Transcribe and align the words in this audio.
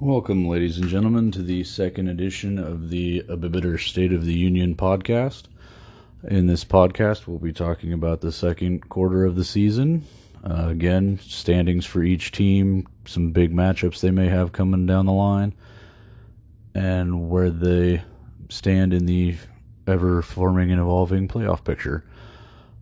Welcome, 0.00 0.46
ladies 0.46 0.78
and 0.78 0.88
gentlemen, 0.88 1.32
to 1.32 1.42
the 1.42 1.64
second 1.64 2.06
edition 2.06 2.56
of 2.56 2.88
the 2.88 3.24
A 3.28 3.36
Bitter 3.36 3.78
State 3.78 4.12
of 4.12 4.24
the 4.24 4.32
Union 4.32 4.76
podcast. 4.76 5.46
In 6.22 6.46
this 6.46 6.64
podcast, 6.64 7.26
we'll 7.26 7.40
be 7.40 7.52
talking 7.52 7.92
about 7.92 8.20
the 8.20 8.30
second 8.30 8.88
quarter 8.88 9.24
of 9.24 9.34
the 9.34 9.42
season. 9.42 10.04
Uh, 10.44 10.68
again, 10.68 11.18
standings 11.20 11.84
for 11.84 12.04
each 12.04 12.30
team, 12.30 12.86
some 13.06 13.32
big 13.32 13.52
matchups 13.52 13.98
they 13.98 14.12
may 14.12 14.28
have 14.28 14.52
coming 14.52 14.86
down 14.86 15.06
the 15.06 15.12
line, 15.12 15.52
and 16.76 17.28
where 17.28 17.50
they 17.50 18.00
stand 18.50 18.94
in 18.94 19.04
the 19.04 19.34
ever 19.88 20.22
forming 20.22 20.70
and 20.70 20.80
evolving 20.80 21.26
playoff 21.26 21.64
picture. 21.64 22.04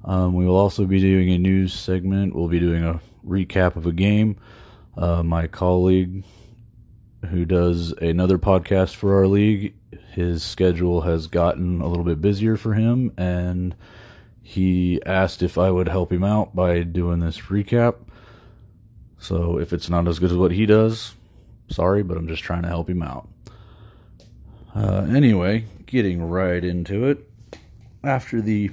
Um, 0.04 0.34
we 0.34 0.44
will 0.44 0.56
also 0.56 0.84
be 0.84 1.00
doing 1.00 1.30
a 1.30 1.38
news 1.38 1.72
segment. 1.72 2.34
We'll 2.34 2.48
be 2.48 2.60
doing 2.60 2.84
a 2.84 3.00
recap 3.26 3.76
of 3.76 3.86
a 3.86 3.92
game. 3.92 4.38
Uh, 4.98 5.22
my 5.22 5.46
colleague, 5.46 6.22
who 7.26 7.44
does 7.44 7.92
another 7.92 8.38
podcast 8.38 8.94
for 8.94 9.16
our 9.16 9.26
league, 9.26 9.74
his 10.12 10.42
schedule 10.42 11.02
has 11.02 11.26
gotten 11.26 11.80
a 11.80 11.86
little 11.86 12.04
bit 12.04 12.20
busier 12.20 12.56
for 12.56 12.74
him, 12.74 13.12
and 13.16 13.74
he 14.42 15.02
asked 15.04 15.42
if 15.42 15.58
I 15.58 15.70
would 15.70 15.88
help 15.88 16.10
him 16.10 16.24
out 16.24 16.54
by 16.54 16.82
doing 16.82 17.20
this 17.20 17.38
recap. 17.42 17.96
So 19.18 19.58
if 19.58 19.72
it's 19.72 19.90
not 19.90 20.06
as 20.08 20.18
good 20.18 20.30
as 20.30 20.36
what 20.36 20.52
he 20.52 20.66
does, 20.66 21.14
sorry, 21.68 22.02
but 22.02 22.16
I'm 22.16 22.28
just 22.28 22.42
trying 22.42 22.62
to 22.62 22.68
help 22.68 22.88
him 22.88 23.02
out. 23.02 23.28
Uh, 24.74 25.06
anyway, 25.08 25.64
getting 25.86 26.22
right 26.22 26.62
into 26.64 27.06
it. 27.06 27.28
After 28.04 28.40
the 28.40 28.70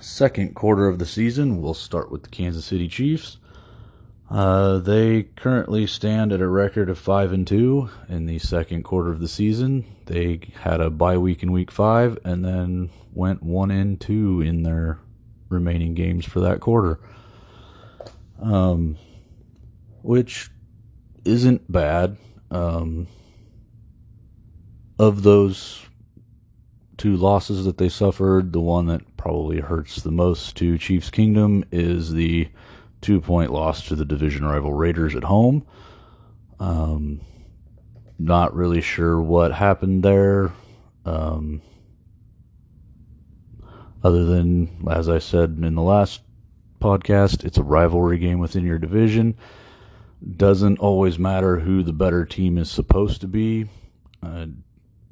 second 0.00 0.54
quarter 0.54 0.88
of 0.88 0.98
the 0.98 1.06
season, 1.06 1.60
we'll 1.60 1.74
start 1.74 2.10
with 2.10 2.22
the 2.22 2.30
Kansas 2.30 2.64
City 2.64 2.88
Chiefs. 2.88 3.36
Uh, 4.30 4.78
they 4.78 5.24
currently 5.24 5.88
stand 5.88 6.32
at 6.32 6.40
a 6.40 6.46
record 6.46 6.88
of 6.88 6.96
five 6.98 7.32
and 7.32 7.46
two 7.46 7.90
in 8.08 8.26
the 8.26 8.38
second 8.38 8.84
quarter 8.84 9.10
of 9.10 9.18
the 9.18 9.26
season. 9.26 9.84
They 10.06 10.40
had 10.60 10.80
a 10.80 10.88
bye 10.88 11.18
week 11.18 11.42
in 11.42 11.50
week 11.50 11.72
five, 11.72 12.16
and 12.24 12.44
then 12.44 12.90
went 13.12 13.42
one 13.42 13.72
and 13.72 14.00
two 14.00 14.40
in 14.40 14.62
their 14.62 15.00
remaining 15.48 15.94
games 15.94 16.24
for 16.24 16.38
that 16.40 16.60
quarter. 16.60 17.00
Um, 18.40 18.96
which 20.02 20.50
isn't 21.24 21.70
bad. 21.70 22.16
Um, 22.52 23.08
of 24.98 25.22
those 25.22 25.86
two 26.96 27.16
losses 27.16 27.64
that 27.64 27.78
they 27.78 27.88
suffered, 27.88 28.52
the 28.52 28.60
one 28.60 28.86
that 28.86 29.16
probably 29.16 29.60
hurts 29.60 30.02
the 30.02 30.10
most 30.10 30.56
to 30.58 30.78
Chiefs 30.78 31.10
Kingdom 31.10 31.64
is 31.72 32.12
the 32.12 32.48
two 33.00 33.20
point 33.20 33.52
loss 33.52 33.86
to 33.88 33.96
the 33.96 34.04
division 34.04 34.44
rival 34.44 34.72
Raiders 34.72 35.16
at 35.16 35.24
home. 35.24 35.66
Um, 36.58 37.20
not 38.18 38.54
really 38.54 38.80
sure 38.82 39.20
what 39.20 39.52
happened 39.52 40.02
there. 40.02 40.52
Um, 41.04 41.62
other 44.02 44.24
than, 44.24 44.86
as 44.90 45.08
I 45.08 45.18
said 45.18 45.58
in 45.62 45.74
the 45.74 45.82
last 45.82 46.22
podcast, 46.80 47.44
it's 47.44 47.58
a 47.58 47.62
rivalry 47.62 48.18
game 48.18 48.38
within 48.38 48.64
your 48.64 48.78
division. 48.78 49.36
Doesn't 50.36 50.78
always 50.78 51.18
matter 51.18 51.58
who 51.58 51.82
the 51.82 51.92
better 51.92 52.24
team 52.24 52.58
is 52.58 52.70
supposed 52.70 53.22
to 53.22 53.28
be. 53.28 53.66
Uh, 54.22 54.46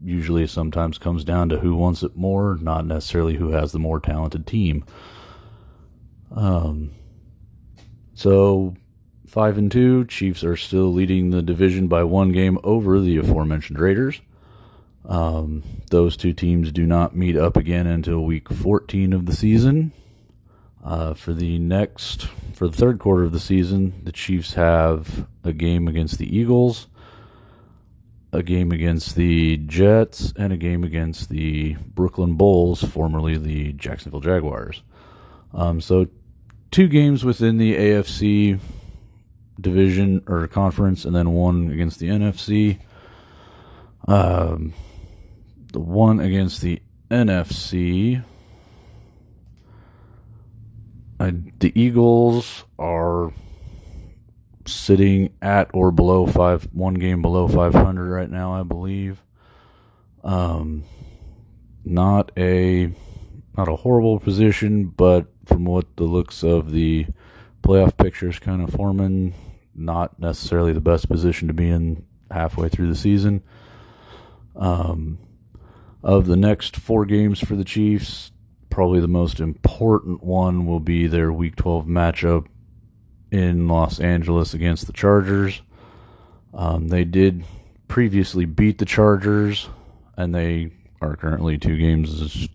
usually, 0.02 0.46
sometimes 0.46 0.98
comes 0.98 1.24
down 1.24 1.48
to 1.48 1.58
who 1.58 1.74
wants 1.74 2.02
it 2.02 2.16
more, 2.16 2.58
not 2.60 2.84
necessarily 2.84 3.34
who 3.34 3.50
has 3.50 3.72
the 3.72 3.78
more 3.78 4.00
talented 4.00 4.46
team. 4.46 4.84
Um, 6.30 6.90
so 8.18 8.74
five 9.28 9.56
and 9.58 9.70
two, 9.70 10.04
Chiefs 10.06 10.42
are 10.42 10.56
still 10.56 10.92
leading 10.92 11.30
the 11.30 11.40
division 11.40 11.86
by 11.86 12.02
one 12.02 12.32
game 12.32 12.58
over 12.64 12.98
the 12.98 13.16
aforementioned 13.18 13.78
Raiders. 13.78 14.20
Um, 15.04 15.62
those 15.90 16.16
two 16.16 16.32
teams 16.32 16.72
do 16.72 16.84
not 16.84 17.14
meet 17.14 17.36
up 17.36 17.56
again 17.56 17.86
until 17.86 18.24
week 18.24 18.48
14 18.48 19.12
of 19.12 19.26
the 19.26 19.36
season. 19.36 19.92
Uh, 20.82 21.14
for 21.14 21.32
the 21.32 21.60
next, 21.60 22.26
for 22.54 22.66
the 22.66 22.76
third 22.76 22.98
quarter 22.98 23.22
of 23.22 23.30
the 23.30 23.38
season, 23.38 24.00
the 24.02 24.10
Chiefs 24.10 24.54
have 24.54 25.28
a 25.44 25.52
game 25.52 25.86
against 25.86 26.18
the 26.18 26.36
Eagles, 26.36 26.88
a 28.32 28.42
game 28.42 28.72
against 28.72 29.14
the 29.14 29.58
Jets, 29.58 30.32
and 30.36 30.52
a 30.52 30.56
game 30.56 30.82
against 30.82 31.28
the 31.28 31.74
Brooklyn 31.94 32.34
Bulls, 32.34 32.82
formerly 32.82 33.38
the 33.38 33.74
Jacksonville 33.74 34.20
Jaguars. 34.20 34.82
Um, 35.54 35.80
so 35.80 36.08
two 36.70 36.88
games 36.88 37.24
within 37.24 37.58
the 37.58 37.76
AFC 37.76 38.58
division 39.60 40.22
or 40.26 40.46
conference, 40.46 41.04
and 41.04 41.14
then 41.14 41.32
one 41.32 41.70
against 41.70 41.98
the 41.98 42.08
NFC. 42.08 42.78
Um, 44.06 44.72
the 45.72 45.80
one 45.80 46.20
against 46.20 46.62
the 46.62 46.80
NFC. 47.10 48.22
I, 51.20 51.34
the 51.58 51.72
Eagles 51.78 52.64
are 52.78 53.32
sitting 54.66 55.34
at 55.42 55.70
or 55.72 55.90
below 55.90 56.26
five, 56.26 56.68
one 56.72 56.94
game 56.94 57.22
below 57.22 57.48
500 57.48 58.08
right 58.10 58.30
now, 58.30 58.52
I 58.54 58.62
believe. 58.62 59.22
Um, 60.22 60.84
not 61.84 62.32
a 62.36 62.92
not 63.56 63.68
a 63.68 63.76
horrible 63.76 64.20
position, 64.20 64.86
but 64.86 65.26
from 65.48 65.64
what 65.64 65.96
the 65.96 66.04
looks 66.04 66.44
of 66.44 66.70
the 66.70 67.06
playoff 67.62 67.96
picture 67.96 68.28
is 68.28 68.38
kind 68.38 68.62
of 68.62 68.70
forming, 68.70 69.34
not 69.74 70.18
necessarily 70.20 70.72
the 70.72 70.80
best 70.80 71.08
position 71.08 71.48
to 71.48 71.54
be 71.54 71.68
in 71.68 72.04
halfway 72.30 72.68
through 72.68 72.88
the 72.88 72.94
season. 72.94 73.42
Um, 74.54 75.18
of 76.02 76.26
the 76.26 76.36
next 76.36 76.76
four 76.76 77.04
games 77.04 77.40
for 77.40 77.56
the 77.56 77.64
Chiefs, 77.64 78.30
probably 78.70 79.00
the 79.00 79.08
most 79.08 79.40
important 79.40 80.22
one 80.22 80.66
will 80.66 80.80
be 80.80 81.06
their 81.06 81.32
Week 81.32 81.56
12 81.56 81.86
matchup 81.86 82.46
in 83.30 83.68
Los 83.68 83.98
Angeles 83.98 84.54
against 84.54 84.86
the 84.86 84.92
Chargers. 84.92 85.62
Um, 86.54 86.88
they 86.88 87.04
did 87.04 87.44
previously 87.88 88.44
beat 88.44 88.78
the 88.78 88.84
Chargers, 88.84 89.68
and 90.16 90.34
they 90.34 90.72
are 91.00 91.16
currently 91.16 91.58
two 91.58 91.76
games 91.76 92.48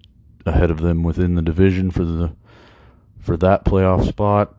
ahead 0.45 0.71
of 0.71 0.81
them 0.81 1.03
within 1.03 1.35
the 1.35 1.41
division 1.41 1.91
for 1.91 2.03
the 2.03 2.35
for 3.23 3.37
that 3.37 3.63
playoff 3.63 4.07
spot. 4.07 4.53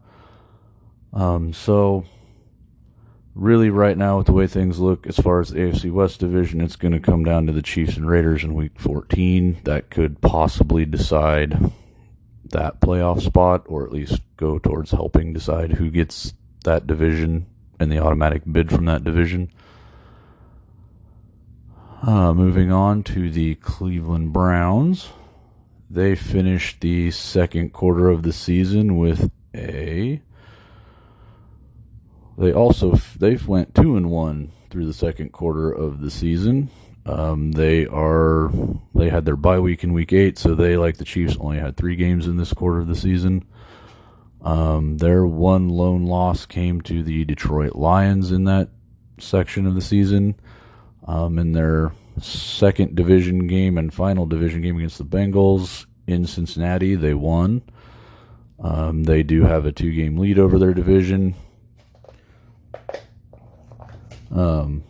Um, 1.12 1.52
so, 1.52 2.04
really, 3.34 3.70
right 3.70 3.96
now, 3.96 4.18
with 4.18 4.26
the 4.26 4.32
way 4.32 4.46
things 4.46 4.80
look 4.80 5.06
as 5.06 5.16
far 5.18 5.40
as 5.40 5.50
the 5.50 5.60
AFC 5.60 5.92
West 5.92 6.18
division, 6.18 6.60
it's 6.60 6.76
going 6.76 6.92
to 6.92 6.98
come 6.98 7.24
down 7.24 7.46
to 7.46 7.52
the 7.52 7.62
Chiefs 7.62 7.96
and 7.96 8.08
Raiders 8.08 8.42
in 8.42 8.54
Week 8.54 8.72
14. 8.80 9.60
That 9.64 9.90
could 9.90 10.20
possibly 10.20 10.86
decide 10.86 11.70
that 12.50 12.80
playoff 12.80 13.20
spot, 13.22 13.64
or 13.66 13.84
at 13.84 13.92
least 13.92 14.20
go 14.36 14.58
towards 14.58 14.90
helping 14.90 15.32
decide 15.32 15.72
who 15.72 15.90
gets 15.90 16.32
that 16.64 16.86
division 16.86 17.46
and 17.78 17.92
the 17.92 17.98
automatic 17.98 18.42
bid 18.50 18.70
from 18.70 18.86
that 18.86 19.04
division. 19.04 19.50
Uh, 22.02 22.32
moving 22.34 22.72
on 22.72 23.02
to 23.02 23.30
the 23.30 23.54
Cleveland 23.56 24.32
Browns. 24.32 25.08
They 25.90 26.14
finished 26.14 26.80
the 26.80 27.10
second 27.10 27.72
quarter 27.72 28.08
of 28.08 28.22
the 28.22 28.32
season 28.32 28.96
with 28.96 29.30
a. 29.54 30.20
They 32.36 32.52
also 32.52 32.96
they 33.18 33.36
went 33.36 33.74
two 33.74 33.96
and 33.96 34.10
one 34.10 34.50
through 34.70 34.86
the 34.86 34.92
second 34.94 35.32
quarter 35.32 35.70
of 35.70 36.00
the 36.00 36.10
season. 36.10 36.70
Um, 37.06 37.52
they 37.52 37.86
are 37.86 38.50
they 38.94 39.10
had 39.10 39.24
their 39.24 39.36
bye 39.36 39.60
week 39.60 39.84
in 39.84 39.92
week 39.92 40.12
eight, 40.12 40.38
so 40.38 40.54
they 40.54 40.76
like 40.76 40.96
the 40.96 41.04
Chiefs 41.04 41.36
only 41.38 41.58
had 41.58 41.76
three 41.76 41.96
games 41.96 42.26
in 42.26 42.38
this 42.38 42.52
quarter 42.52 42.80
of 42.80 42.86
the 42.86 42.96
season. 42.96 43.44
Um, 44.40 44.98
their 44.98 45.24
one 45.24 45.68
lone 45.68 46.04
loss 46.06 46.44
came 46.44 46.80
to 46.82 47.02
the 47.02 47.24
Detroit 47.24 47.76
Lions 47.76 48.30
in 48.30 48.44
that 48.44 48.70
section 49.18 49.66
of 49.66 49.74
the 49.74 49.80
season. 49.80 50.34
Um, 51.06 51.38
in 51.38 51.52
their 51.52 51.92
second 52.20 52.94
division 52.94 53.46
game 53.46 53.78
and 53.78 53.92
final 53.92 54.26
division 54.26 54.62
game 54.62 54.76
against 54.76 54.98
the 54.98 55.04
Bengals 55.04 55.86
in 56.06 56.26
Cincinnati. 56.26 56.94
They 56.94 57.14
won. 57.14 57.62
Um, 58.60 59.04
they 59.04 59.22
do 59.22 59.42
have 59.42 59.66
a 59.66 59.72
two 59.72 59.92
game 59.92 60.16
lead 60.16 60.38
over 60.38 60.58
their 60.58 60.74
division. 60.74 61.34
Um, 64.30 64.82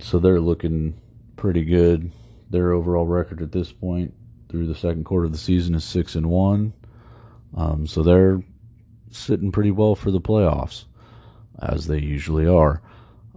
so 0.00 0.18
they're 0.18 0.40
looking 0.40 1.00
pretty 1.36 1.64
good. 1.64 2.12
Their 2.50 2.72
overall 2.72 3.06
record 3.06 3.40
at 3.40 3.52
this 3.52 3.72
point 3.72 4.14
through 4.48 4.66
the 4.66 4.74
second 4.74 5.04
quarter 5.04 5.26
of 5.26 5.32
the 5.32 5.38
season 5.38 5.74
is 5.74 5.84
six 5.84 6.14
and 6.14 6.26
one. 6.26 6.74
Um, 7.54 7.86
so 7.86 8.02
they're 8.02 8.42
sitting 9.10 9.52
pretty 9.52 9.70
well 9.70 9.94
for 9.94 10.10
the 10.10 10.20
playoffs, 10.20 10.84
as 11.60 11.86
they 11.86 11.98
usually 11.98 12.46
are. 12.46 12.82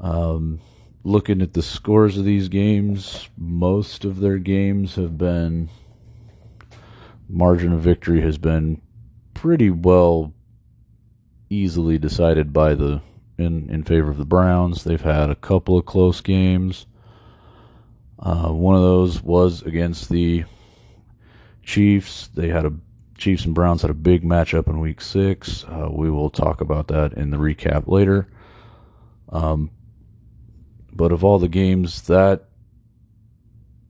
Um, 0.01 0.59
looking 1.05 1.39
at 1.39 1.53
the 1.53 1.61
scores 1.61 2.17
of 2.17 2.25
these 2.25 2.49
games, 2.49 3.29
most 3.37 4.03
of 4.03 4.19
their 4.19 4.39
games 4.39 4.95
have 4.95 5.17
been 5.17 5.69
margin 7.29 7.71
of 7.73 7.79
victory 7.79 8.21
has 8.21 8.37
been 8.37 8.81
pretty 9.33 9.69
well 9.69 10.33
easily 11.49 11.97
decided 11.97 12.51
by 12.51 12.73
the 12.73 13.01
in 13.37 13.69
in 13.69 13.83
favor 13.83 14.09
of 14.09 14.17
the 14.17 14.25
Browns. 14.25 14.83
They've 14.83 14.99
had 14.99 15.29
a 15.29 15.35
couple 15.35 15.77
of 15.77 15.85
close 15.85 16.21
games. 16.21 16.87
Uh, 18.17 18.49
one 18.49 18.75
of 18.75 18.81
those 18.81 19.21
was 19.21 19.61
against 19.61 20.09
the 20.09 20.45
Chiefs. 21.61 22.27
They 22.33 22.47
had 22.49 22.65
a 22.65 22.73
Chiefs 23.17 23.45
and 23.45 23.53
Browns 23.53 23.83
had 23.83 23.91
a 23.91 23.95
big 23.95 24.23
matchup 24.23 24.67
in 24.67 24.79
Week 24.79 25.01
Six. 25.01 25.63
Uh, 25.65 25.89
we 25.91 26.09
will 26.09 26.31
talk 26.31 26.61
about 26.61 26.87
that 26.87 27.13
in 27.13 27.29
the 27.29 27.37
recap 27.37 27.87
later. 27.87 28.27
Um, 29.29 29.69
but 30.95 31.11
of 31.11 31.23
all 31.23 31.39
the 31.39 31.49
games, 31.49 32.03
that 32.03 32.45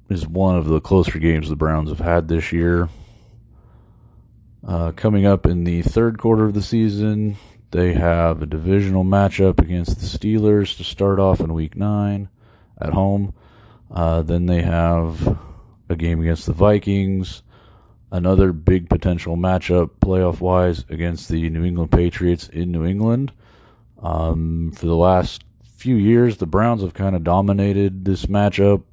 is 0.09 0.27
one 0.27 0.55
of 0.57 0.65
the 0.65 0.81
closer 0.81 1.19
games 1.19 1.49
the 1.49 1.55
Browns 1.55 1.89
have 1.89 1.99
had 1.99 2.27
this 2.27 2.51
year. 2.51 2.89
Uh, 4.67 4.91
coming 4.91 5.25
up 5.25 5.45
in 5.45 5.63
the 5.63 5.83
third 5.83 6.17
quarter 6.17 6.45
of 6.45 6.53
the 6.53 6.61
season, 6.61 7.37
they 7.71 7.93
have 7.93 8.41
a 8.41 8.47
divisional 8.47 9.03
matchup 9.03 9.59
against 9.59 9.99
the 9.99 10.05
Steelers 10.05 10.75
to 10.77 10.83
start 10.83 11.19
off 11.19 11.39
in 11.39 11.53
Week 11.53 11.75
Nine 11.75 12.29
at 12.79 12.93
home. 12.93 13.33
Uh, 13.91 14.23
then 14.23 14.47
they 14.47 14.63
have 14.63 15.37
a 15.89 15.95
game 15.95 16.19
against 16.21 16.47
the 16.47 16.53
Vikings, 16.53 17.43
another 18.11 18.51
big 18.51 18.89
potential 18.89 19.37
matchup 19.37 19.91
playoff 19.99 20.39
wise 20.39 20.85
against 20.89 21.29
the 21.29 21.49
New 21.49 21.63
England 21.63 21.91
Patriots 21.91 22.47
in 22.47 22.71
New 22.71 22.85
England. 22.85 23.31
Um, 24.01 24.71
for 24.75 24.85
the 24.87 24.95
last 24.95 25.43
few 25.75 25.95
years, 25.95 26.37
the 26.37 26.45
Browns 26.45 26.81
have 26.81 26.93
kind 26.93 27.15
of 27.15 27.23
dominated 27.23 28.05
this 28.05 28.25
matchup. 28.25 28.83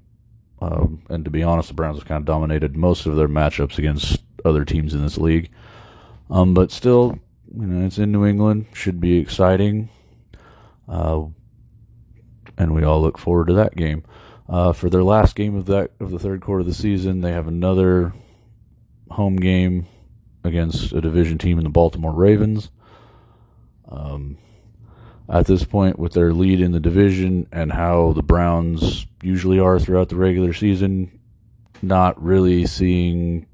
Um, 0.61 1.03
and 1.09 1.25
to 1.25 1.31
be 1.31 1.43
honest, 1.43 1.69
the 1.69 1.75
Browns 1.75 1.99
have 1.99 2.07
kind 2.07 2.21
of 2.21 2.25
dominated 2.25 2.77
most 2.77 3.07
of 3.07 3.17
their 3.17 3.29
matchups 3.29 3.79
against 3.79 4.23
other 4.45 4.65
teams 4.65 4.95
in 4.95 5.03
this 5.03 5.19
league. 5.19 5.51
Um, 6.31 6.55
but 6.55 6.71
still, 6.71 7.19
you 7.55 7.67
know, 7.67 7.87
it's 7.87 7.99
in 7.99 8.13
New 8.13 8.25
England. 8.25 8.67
Should 8.73 9.01
be 9.01 9.19
exciting. 9.19 9.89
Uh, 10.89 11.25
and 12.57 12.75
we 12.75 12.85
all 12.85 13.03
look 13.03 13.19
forward 13.19 13.49
to 13.49 13.55
that 13.55 13.77
game. 13.77 14.05
Uh, 14.49 14.73
for 14.73 14.91
their 14.91 15.03
last 15.03 15.35
game 15.35 15.57
of 15.57 15.67
that 15.67 15.93
of 16.01 16.11
the 16.11 16.19
third 16.19 16.41
quarter 16.41 16.61
of 16.61 16.67
the 16.67 16.75
season, 16.75 17.21
they 17.21 17.33
have 17.33 17.49
another 17.49 18.13
home 19.11 19.37
game 19.37 19.87
against 20.45 20.93
a 20.93 21.01
division 21.01 21.39
team 21.39 21.59
in 21.59 21.65
the 21.65 21.71
Baltimore 21.71 22.13
Ravens. 22.13 22.71
Um, 23.89 24.37
at 25.33 25.47
this 25.47 25.65
point, 25.65 25.99
with 25.99 26.13
their 26.13 26.35
lead 26.35 26.61
in 26.61 26.73
the 26.73 26.81
division 26.81 27.49
and 27.51 27.73
how 27.73 28.13
the 28.13 28.23
Browns 28.23 29.07
usually 29.23 29.59
are 29.59 29.81
throughout 29.81 30.11
the 30.11 30.17
regular 30.17 30.53
season, 30.53 31.19
not 31.81 32.23
really 32.23 32.67
seeing 32.67 33.47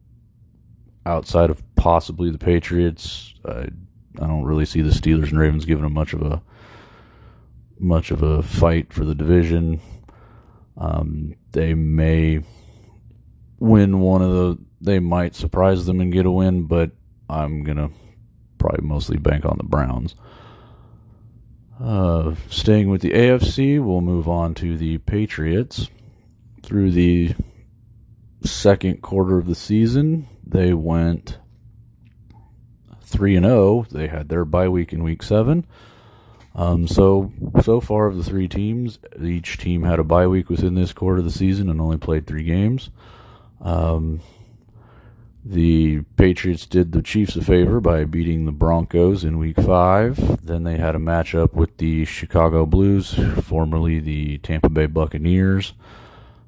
outside 1.07 1.51
of 1.51 1.63
possibly 1.77 2.31
the 2.31 2.39
Patriots. 2.39 3.33
I, 3.45 3.69
I 4.21 4.27
don't 4.27 4.45
really 4.45 4.67
see 4.67 4.83
the 4.83 4.91
Steelers 4.91 5.31
and 5.31 5.39
Ravens 5.39 5.65
giving 5.65 5.85
them 5.85 5.95
much 5.95 6.13
of 6.13 6.23
a 6.23 6.43
much 7.79 8.11
of 8.11 8.25
a 8.25 8.43
fight 8.43 8.93
for 8.93 9.05
the 9.05 9.15
division. 9.15 9.81
Um, 10.77 11.37
they 11.53 11.75
may 11.75 12.41
win 13.61 14.01
one 14.01 14.21
of 14.21 14.33
the. 14.33 14.59
They 14.81 14.99
might 14.99 15.37
surprise 15.37 15.87
them 15.87 16.01
and 16.01 16.13
get 16.13 16.27
a 16.27 16.31
win, 16.31 16.65
but 16.65 16.91
I'm 17.31 17.63
gonna 17.63 17.91
probably 18.59 18.87
mostly 18.87 19.17
bank 19.17 19.45
on 19.45 19.59
the 19.59 19.65
Browns. 19.65 20.17
Uh, 21.81 22.35
staying 22.51 22.91
with 22.91 23.03
the 23.03 23.13
AFC, 23.13 23.83
we'll 23.83 24.01
move 24.01 24.29
on 24.29 24.55
to 24.55 24.77
the 24.77 24.99
Patriots. 24.99 25.89
Through 26.63 26.91
the 26.91 27.35
second 28.43 29.01
quarter 29.01 29.39
of 29.39 29.47
the 29.47 29.55
season, 29.55 30.27
they 30.45 30.75
went 30.75 31.39
three 33.03 33.37
and 33.37 33.47
zero. 33.47 33.57
Oh. 33.57 33.87
They 33.91 34.09
had 34.09 34.29
their 34.29 34.45
bye 34.45 34.69
week 34.69 34.93
in 34.93 35.03
week 35.03 35.23
seven. 35.23 35.67
Um, 36.55 36.89
so 36.89 37.33
so 37.63 37.81
far 37.81 38.07
of 38.07 38.17
the 38.17 38.25
three 38.25 38.49
teams, 38.49 38.99
each 39.23 39.59
team 39.59 39.85
had 39.85 40.01
a 40.01 40.05
bye 40.05 40.27
week 40.27 40.51
within 40.51 40.75
this 40.75 40.93
quarter 40.93 41.21
of 41.21 41.25
the 41.25 41.31
season 41.31 41.71
and 41.71 41.81
only 41.81 41.99
played 41.99 42.27
three 42.27 42.45
games. 42.45 42.91
Um, 43.61 44.21
the 45.49 46.03
Patriots 46.19 46.67
did 46.67 46.93
the 46.93 47.01
Chiefs 47.01 47.35
a 47.35 47.43
favor 47.43 47.81
by 47.81 48.05
beating 48.05 48.45
the 48.45 48.53
Broncos 48.53 49.25
in 49.25 49.39
week 49.39 49.57
five. 49.57 50.45
Then 50.45 50.65
they 50.65 50.77
had 50.77 50.95
a 50.95 50.99
matchup 50.99 51.55
with 51.55 51.79
the 51.79 52.05
Chicago 52.05 52.67
Blues, 52.67 53.19
formerly 53.45 53.99
the 53.99 54.37
Tampa 54.39 54.69
Bay 54.69 54.85
Buccaneers. 54.85 55.73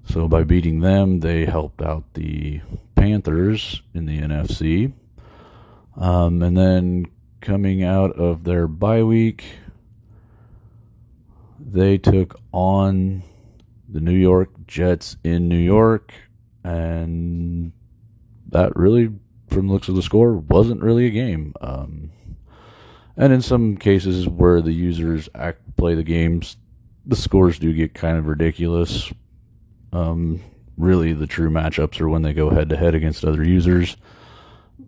So 0.04 0.28
by 0.28 0.44
beating 0.44 0.80
them, 0.80 1.20
they 1.20 1.46
helped 1.46 1.80
out 1.80 2.12
the 2.12 2.60
Panthers 2.94 3.80
in 3.94 4.04
the 4.04 4.20
NFC. 4.20 4.92
Um, 5.96 6.42
and 6.42 6.54
then 6.54 7.06
coming 7.40 7.82
out 7.82 8.12
of 8.12 8.44
their 8.44 8.68
bye 8.68 9.02
week, 9.02 9.44
they 11.58 11.96
took 11.96 12.38
on 12.52 13.22
the 13.88 14.00
New 14.00 14.12
York 14.12 14.66
Jets 14.66 15.16
in 15.24 15.48
New 15.48 15.56
York, 15.56 16.12
and 16.62 17.72
that 18.50 18.74
really, 18.76 19.10
from 19.48 19.66
the 19.66 19.72
looks 19.72 19.88
of 19.88 19.96
the 19.96 20.02
score, 20.02 20.34
wasn't 20.34 20.82
really 20.82 21.06
a 21.06 21.10
game. 21.10 21.54
Um, 21.60 22.10
and 23.16 23.32
in 23.32 23.42
some 23.42 23.76
cases 23.76 24.28
where 24.28 24.60
the 24.60 24.72
users 24.72 25.28
act, 25.34 25.76
play 25.76 25.94
the 25.94 26.02
games, 26.02 26.56
the 27.04 27.16
scores 27.16 27.58
do 27.58 27.72
get 27.72 27.94
kind 27.94 28.18
of 28.18 28.26
ridiculous. 28.26 29.12
Um, 29.92 30.40
really, 30.76 31.12
the 31.12 31.26
true 31.26 31.50
matchups 31.50 32.00
are 32.00 32.08
when 32.08 32.22
they 32.22 32.32
go 32.32 32.50
head 32.50 32.68
to 32.70 32.76
head 32.76 32.94
against 32.94 33.24
other 33.24 33.44
users. 33.44 33.96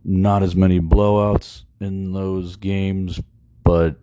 Not 0.05 0.43
as 0.43 0.56
many 0.56 0.81
blowouts 0.81 1.65
in 1.81 2.12
those 2.12 2.56
games, 2.56 3.20
but 3.62 3.97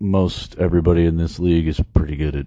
most 0.00 0.56
everybody 0.58 1.06
in 1.06 1.16
this 1.16 1.38
league 1.38 1.68
is 1.68 1.80
pretty 1.94 2.16
good 2.16 2.36
at 2.36 2.46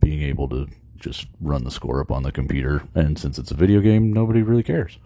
being 0.00 0.22
able 0.22 0.48
to 0.48 0.68
just 1.00 1.26
run 1.40 1.64
the 1.64 1.70
score 1.70 2.00
up 2.00 2.10
on 2.10 2.22
the 2.22 2.32
computer. 2.32 2.84
And 2.94 3.18
since 3.18 3.38
it's 3.38 3.50
a 3.50 3.56
video 3.56 3.80
game, 3.80 4.12
nobody 4.12 4.42
really 4.42 4.62
cares. 4.62 4.98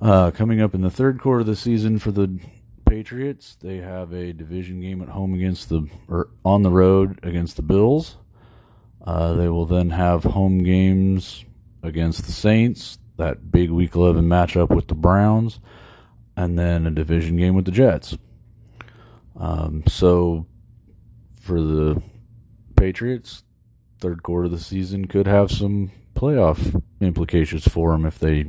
Uh, 0.00 0.30
coming 0.30 0.60
up 0.60 0.74
in 0.74 0.80
the 0.80 0.90
third 0.90 1.20
quarter 1.20 1.40
of 1.40 1.46
the 1.46 1.56
season 1.56 1.98
for 1.98 2.10
the 2.10 2.38
Patriots, 2.86 3.56
they 3.60 3.78
have 3.78 4.12
a 4.12 4.32
division 4.32 4.80
game 4.80 5.02
at 5.02 5.08
home 5.08 5.34
against 5.34 5.68
the 5.68 5.88
or 6.08 6.28
on 6.44 6.62
the 6.62 6.70
road 6.70 7.18
against 7.22 7.56
the 7.56 7.62
Bills. 7.62 8.16
Uh, 9.04 9.34
they 9.34 9.48
will 9.48 9.66
then 9.66 9.90
have 9.90 10.24
home 10.24 10.62
games 10.62 11.44
against 11.82 12.24
the 12.24 12.32
Saints, 12.32 12.98
that 13.16 13.50
big 13.50 13.70
Week 13.70 13.94
11 13.94 14.24
matchup 14.24 14.70
with 14.70 14.88
the 14.88 14.94
Browns, 14.94 15.60
and 16.36 16.58
then 16.58 16.86
a 16.86 16.90
division 16.90 17.36
game 17.36 17.54
with 17.54 17.66
the 17.66 17.70
Jets. 17.70 18.16
Um, 19.36 19.84
so 19.86 20.46
for 21.40 21.60
the 21.60 22.02
Patriots, 22.76 23.43
third 24.04 24.22
quarter 24.22 24.44
of 24.44 24.50
the 24.50 24.58
season 24.58 25.06
could 25.06 25.26
have 25.26 25.50
some 25.50 25.90
playoff 26.14 26.82
implications 27.00 27.66
for 27.66 27.92
them 27.92 28.04
if 28.04 28.18
they 28.18 28.44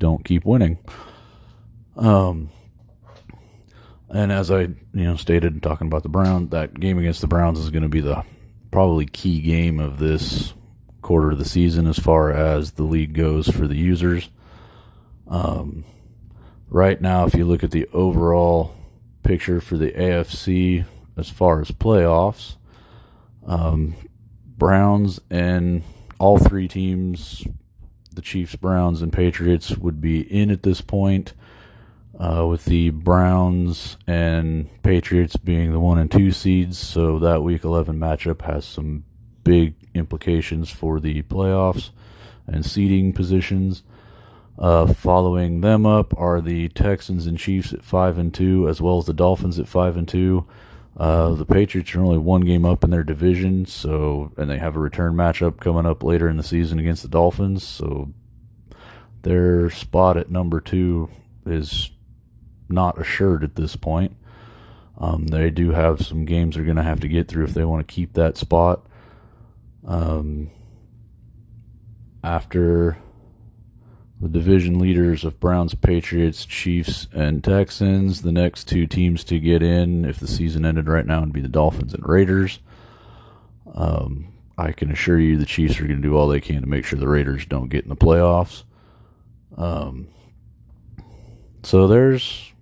don't 0.00 0.24
keep 0.24 0.44
winning. 0.44 0.76
Um, 1.96 2.50
and 4.08 4.32
as 4.32 4.50
I 4.50 4.62
you 4.62 4.76
know 4.92 5.14
stated 5.14 5.62
talking 5.62 5.86
about 5.86 6.02
the 6.02 6.08
Browns, 6.08 6.50
that 6.50 6.74
game 6.74 6.98
against 6.98 7.20
the 7.20 7.28
Browns 7.28 7.60
is 7.60 7.70
going 7.70 7.84
to 7.84 7.88
be 7.88 8.00
the 8.00 8.24
probably 8.72 9.06
key 9.06 9.40
game 9.40 9.78
of 9.78 10.00
this 10.00 10.52
quarter 11.00 11.30
of 11.30 11.38
the 11.38 11.44
season 11.44 11.86
as 11.86 12.00
far 12.00 12.32
as 12.32 12.72
the 12.72 12.82
league 12.82 13.14
goes 13.14 13.46
for 13.46 13.68
the 13.68 13.76
users. 13.76 14.30
Um, 15.28 15.84
right 16.68 17.00
now, 17.00 17.24
if 17.24 17.34
you 17.34 17.44
look 17.44 17.62
at 17.62 17.70
the 17.70 17.86
overall 17.92 18.74
picture 19.22 19.60
for 19.60 19.76
the 19.76 19.92
AFC 19.92 20.86
as 21.16 21.30
far 21.30 21.60
as 21.60 21.70
playoffs, 21.70 22.56
um, 23.46 23.94
Browns 24.60 25.18
and 25.30 25.82
all 26.20 26.38
three 26.38 26.68
teams, 26.68 27.44
the 28.12 28.22
Chiefs, 28.22 28.54
Browns, 28.54 29.02
and 29.02 29.12
Patriots, 29.12 29.76
would 29.76 30.00
be 30.00 30.20
in 30.20 30.50
at 30.50 30.62
this 30.62 30.82
point 30.82 31.32
uh, 32.18 32.46
with 32.46 32.66
the 32.66 32.90
Browns 32.90 33.96
and 34.06 34.68
Patriots 34.82 35.36
being 35.36 35.72
the 35.72 35.80
one 35.80 35.98
and 35.98 36.10
two 36.10 36.30
seeds. 36.30 36.78
So 36.78 37.18
that 37.18 37.42
Week 37.42 37.64
11 37.64 37.98
matchup 37.98 38.42
has 38.42 38.66
some 38.66 39.04
big 39.42 39.74
implications 39.94 40.70
for 40.70 41.00
the 41.00 41.22
playoffs 41.22 41.90
and 42.46 42.64
seeding 42.64 43.14
positions. 43.14 43.82
Uh, 44.58 44.92
following 44.92 45.62
them 45.62 45.86
up 45.86 46.12
are 46.18 46.42
the 46.42 46.68
Texans 46.68 47.26
and 47.26 47.38
Chiefs 47.38 47.72
at 47.72 47.82
five 47.82 48.18
and 48.18 48.34
two, 48.34 48.68
as 48.68 48.78
well 48.82 48.98
as 48.98 49.06
the 49.06 49.14
Dolphins 49.14 49.58
at 49.58 49.66
five 49.66 49.96
and 49.96 50.06
two. 50.06 50.46
Uh, 50.96 51.34
the 51.34 51.46
Patriots 51.46 51.94
are 51.94 52.02
only 52.02 52.18
one 52.18 52.42
game 52.42 52.64
up 52.64 52.84
in 52.84 52.90
their 52.90 53.04
division, 53.04 53.64
so 53.64 54.32
and 54.36 54.50
they 54.50 54.58
have 54.58 54.76
a 54.76 54.80
return 54.80 55.14
matchup 55.14 55.58
coming 55.58 55.86
up 55.86 56.02
later 56.02 56.28
in 56.28 56.36
the 56.36 56.42
season 56.42 56.78
against 56.78 57.02
the 57.02 57.08
Dolphins. 57.08 57.62
So 57.62 58.12
their 59.22 59.70
spot 59.70 60.16
at 60.16 60.30
number 60.30 60.60
two 60.60 61.08
is 61.46 61.90
not 62.68 63.00
assured 63.00 63.44
at 63.44 63.56
this 63.56 63.76
point. 63.76 64.16
Um, 64.98 65.26
they 65.28 65.50
do 65.50 65.70
have 65.70 66.04
some 66.04 66.24
games 66.26 66.54
they're 66.54 66.64
going 66.64 66.76
to 66.76 66.82
have 66.82 67.00
to 67.00 67.08
get 67.08 67.28
through 67.28 67.44
if 67.44 67.54
they 67.54 67.64
want 67.64 67.86
to 67.86 67.94
keep 67.94 68.12
that 68.14 68.36
spot. 68.36 68.86
Um, 69.86 70.50
after, 72.22 72.98
the 74.20 74.28
division 74.28 74.78
leaders 74.78 75.24
of 75.24 75.40
Browns, 75.40 75.74
Patriots, 75.74 76.44
Chiefs, 76.44 77.08
and 77.12 77.42
Texans. 77.42 78.22
The 78.22 78.32
next 78.32 78.64
two 78.64 78.86
teams 78.86 79.24
to 79.24 79.40
get 79.40 79.62
in, 79.62 80.04
if 80.04 80.18
the 80.18 80.26
season 80.26 80.66
ended 80.66 80.88
right 80.88 81.06
now, 81.06 81.20
would 81.20 81.32
be 81.32 81.40
the 81.40 81.48
Dolphins 81.48 81.94
and 81.94 82.06
Raiders. 82.06 82.58
Um, 83.74 84.32
I 84.58 84.72
can 84.72 84.90
assure 84.90 85.18
you 85.18 85.38
the 85.38 85.46
Chiefs 85.46 85.80
are 85.80 85.86
going 85.86 86.02
to 86.02 86.08
do 86.08 86.16
all 86.16 86.28
they 86.28 86.40
can 86.40 86.60
to 86.60 86.68
make 86.68 86.84
sure 86.84 86.98
the 86.98 87.08
Raiders 87.08 87.46
don't 87.46 87.68
get 87.68 87.84
in 87.84 87.88
the 87.88 87.96
playoffs. 87.96 88.64
Um, 89.56 90.08
so 91.62 91.86
there's 91.86 92.52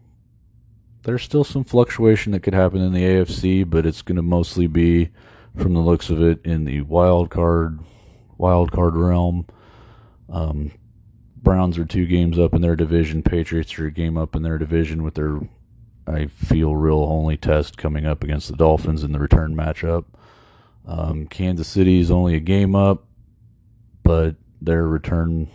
there's 1.03 1.23
still 1.23 1.45
some 1.45 1.65
fluctuation 1.65 2.33
that 2.33 2.43
could 2.43 2.55
happen 2.55 2.81
in 2.81 2.93
the 2.93 3.03
AFC, 3.03 3.69
but 3.69 3.87
it's 3.87 4.03
going 4.03 4.17
to 4.17 4.23
mostly 4.23 4.67
be, 4.67 5.09
from 5.57 5.73
the 5.73 5.81
looks 5.81 6.11
of 6.11 6.23
it, 6.23 6.45
in 6.45 6.65
the 6.65 6.83
wild 6.83 7.31
card 7.31 7.81
wild 8.37 8.71
card 8.71 8.95
realm. 8.95 9.47
Um, 10.29 10.73
Browns 11.43 11.79
are 11.79 11.85
two 11.85 12.07
games 12.07 12.39
up 12.39 12.55
in 12.55 12.63
their 12.63 12.77
division. 12.77 13.23
Patriots 13.23 13.79
are 13.79 13.87
a 13.87 13.91
game 13.91 14.17
up 14.17 14.35
in 14.35 14.43
their 14.43 14.59
division 14.59 15.03
with 15.03 15.15
their, 15.15 15.41
I 16.07 16.27
feel, 16.27 16.75
real 16.77 17.05
only 17.05 17.37
test 17.37 17.79
coming 17.79 18.07
up 18.07 18.23
against 18.23 18.49
the 18.49 18.57
Dolphins 18.57 19.03
in 19.03 19.13
the 19.13 19.19
return 19.19 19.55
matchup. 19.55 20.05
Um, 20.87 21.27
Kansas 21.27 21.69
City 21.69 22.01
is 22.01 22.11
only 22.11 22.35
a 22.35 22.41
game 22.41 22.75
up, 22.75 23.05
but 24.03 24.37
their 24.61 24.87
return 24.87 25.49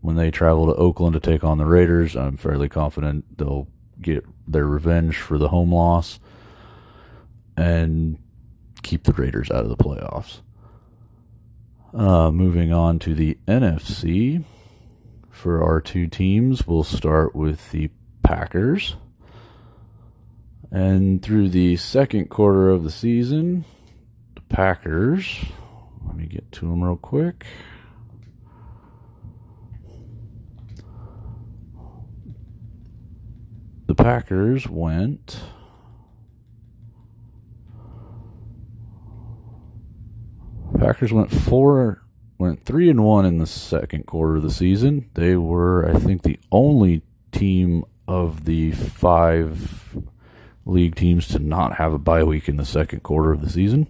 when 0.00 0.16
they 0.16 0.30
travel 0.30 0.66
to 0.66 0.74
Oakland 0.74 1.14
to 1.14 1.20
take 1.20 1.44
on 1.44 1.58
the 1.58 1.66
Raiders, 1.66 2.16
I'm 2.16 2.36
fairly 2.36 2.68
confident 2.68 3.38
they'll 3.38 3.68
get 4.00 4.24
their 4.48 4.66
revenge 4.66 5.16
for 5.16 5.38
the 5.38 5.48
home 5.48 5.72
loss 5.72 6.18
and 7.56 8.18
keep 8.82 9.04
the 9.04 9.12
Raiders 9.12 9.50
out 9.50 9.64
of 9.64 9.68
the 9.68 9.76
playoffs. 9.76 10.40
Uh, 11.92 12.30
moving 12.30 12.72
on 12.72 12.98
to 13.00 13.14
the 13.14 13.36
NFC 13.46 14.44
for 15.30 15.62
our 15.62 15.80
two 15.80 16.06
teams, 16.06 16.66
we'll 16.66 16.84
start 16.84 17.34
with 17.34 17.70
the 17.70 17.90
Packers. 18.22 18.96
And 20.70 21.22
through 21.22 21.48
the 21.48 21.76
second 21.76 22.28
quarter 22.30 22.68
of 22.68 22.84
the 22.84 22.90
season, 22.90 23.64
the 24.34 24.42
Packers, 24.42 25.36
let 26.04 26.16
me 26.16 26.26
get 26.26 26.50
to 26.52 26.66
them 26.66 26.82
real 26.82 26.96
quick. 26.96 27.46
The 33.86 33.94
Packers 33.94 34.68
went 34.68 35.40
Packers 40.80 41.12
went 41.12 41.30
four, 41.30 42.02
went 42.40 42.64
three 42.64 42.88
and 42.88 43.04
one 43.04 43.26
in 43.26 43.36
the 43.36 43.46
second 43.46 44.06
quarter 44.06 44.36
of 44.36 44.42
the 44.42 44.50
season. 44.50 45.10
They 45.12 45.36
were, 45.36 45.86
I 45.86 45.98
think, 45.98 46.22
the 46.22 46.40
only 46.50 47.02
team 47.32 47.84
of 48.08 48.46
the 48.46 48.72
five 48.72 49.98
league 50.64 50.94
teams 50.94 51.28
to 51.28 51.38
not 51.38 51.76
have 51.76 51.92
a 51.92 51.98
bye 51.98 52.24
week 52.24 52.48
in 52.48 52.56
the 52.56 52.64
second 52.64 53.02
quarter 53.02 53.30
of 53.30 53.42
the 53.42 53.50
season. 53.50 53.88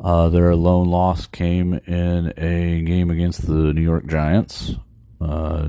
Uh, 0.00 0.30
their 0.30 0.56
lone 0.56 0.88
loss 0.88 1.26
came 1.26 1.74
in 1.74 2.32
a 2.38 2.80
game 2.82 3.10
against 3.10 3.46
the 3.46 3.74
New 3.74 3.82
York 3.82 4.06
Giants. 4.06 4.72
Uh, 5.20 5.68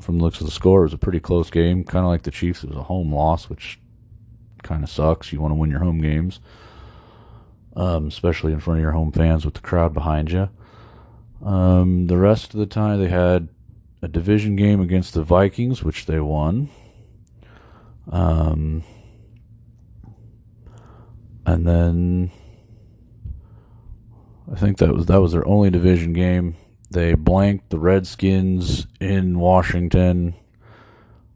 from 0.00 0.18
the 0.18 0.24
looks 0.24 0.40
of 0.40 0.46
the 0.46 0.52
score, 0.52 0.80
it 0.80 0.86
was 0.86 0.92
a 0.92 0.98
pretty 0.98 1.20
close 1.20 1.50
game. 1.50 1.84
Kind 1.84 2.04
of 2.04 2.10
like 2.10 2.24
the 2.24 2.32
Chiefs, 2.32 2.64
it 2.64 2.70
was 2.70 2.76
a 2.76 2.82
home 2.82 3.14
loss, 3.14 3.48
which 3.48 3.78
kind 4.64 4.82
of 4.82 4.90
sucks. 4.90 5.32
You 5.32 5.40
want 5.40 5.52
to 5.52 5.56
win 5.56 5.70
your 5.70 5.80
home 5.80 6.00
games 6.00 6.40
um, 7.76 8.08
especially 8.08 8.52
in 8.52 8.60
front 8.60 8.78
of 8.78 8.82
your 8.82 8.92
home 8.92 9.12
fans 9.12 9.44
with 9.44 9.54
the 9.54 9.60
crowd 9.60 9.94
behind 9.94 10.32
you. 10.32 10.48
Um, 11.44 12.06
the 12.06 12.16
rest 12.16 12.54
of 12.54 12.60
the 12.60 12.66
time, 12.66 13.00
they 13.00 13.08
had 13.08 13.48
a 14.02 14.08
division 14.08 14.56
game 14.56 14.80
against 14.80 15.14
the 15.14 15.22
Vikings, 15.22 15.84
which 15.84 16.06
they 16.06 16.18
won. 16.18 16.70
Um, 18.10 18.82
and 21.44 21.66
then 21.66 22.30
I 24.50 24.56
think 24.56 24.78
that 24.78 24.94
was 24.94 25.06
that 25.06 25.20
was 25.20 25.32
their 25.32 25.46
only 25.46 25.70
division 25.70 26.12
game. 26.12 26.56
They 26.90 27.14
blanked 27.14 27.70
the 27.70 27.78
Redskins 27.78 28.86
in 29.00 29.38
Washington. 29.38 30.34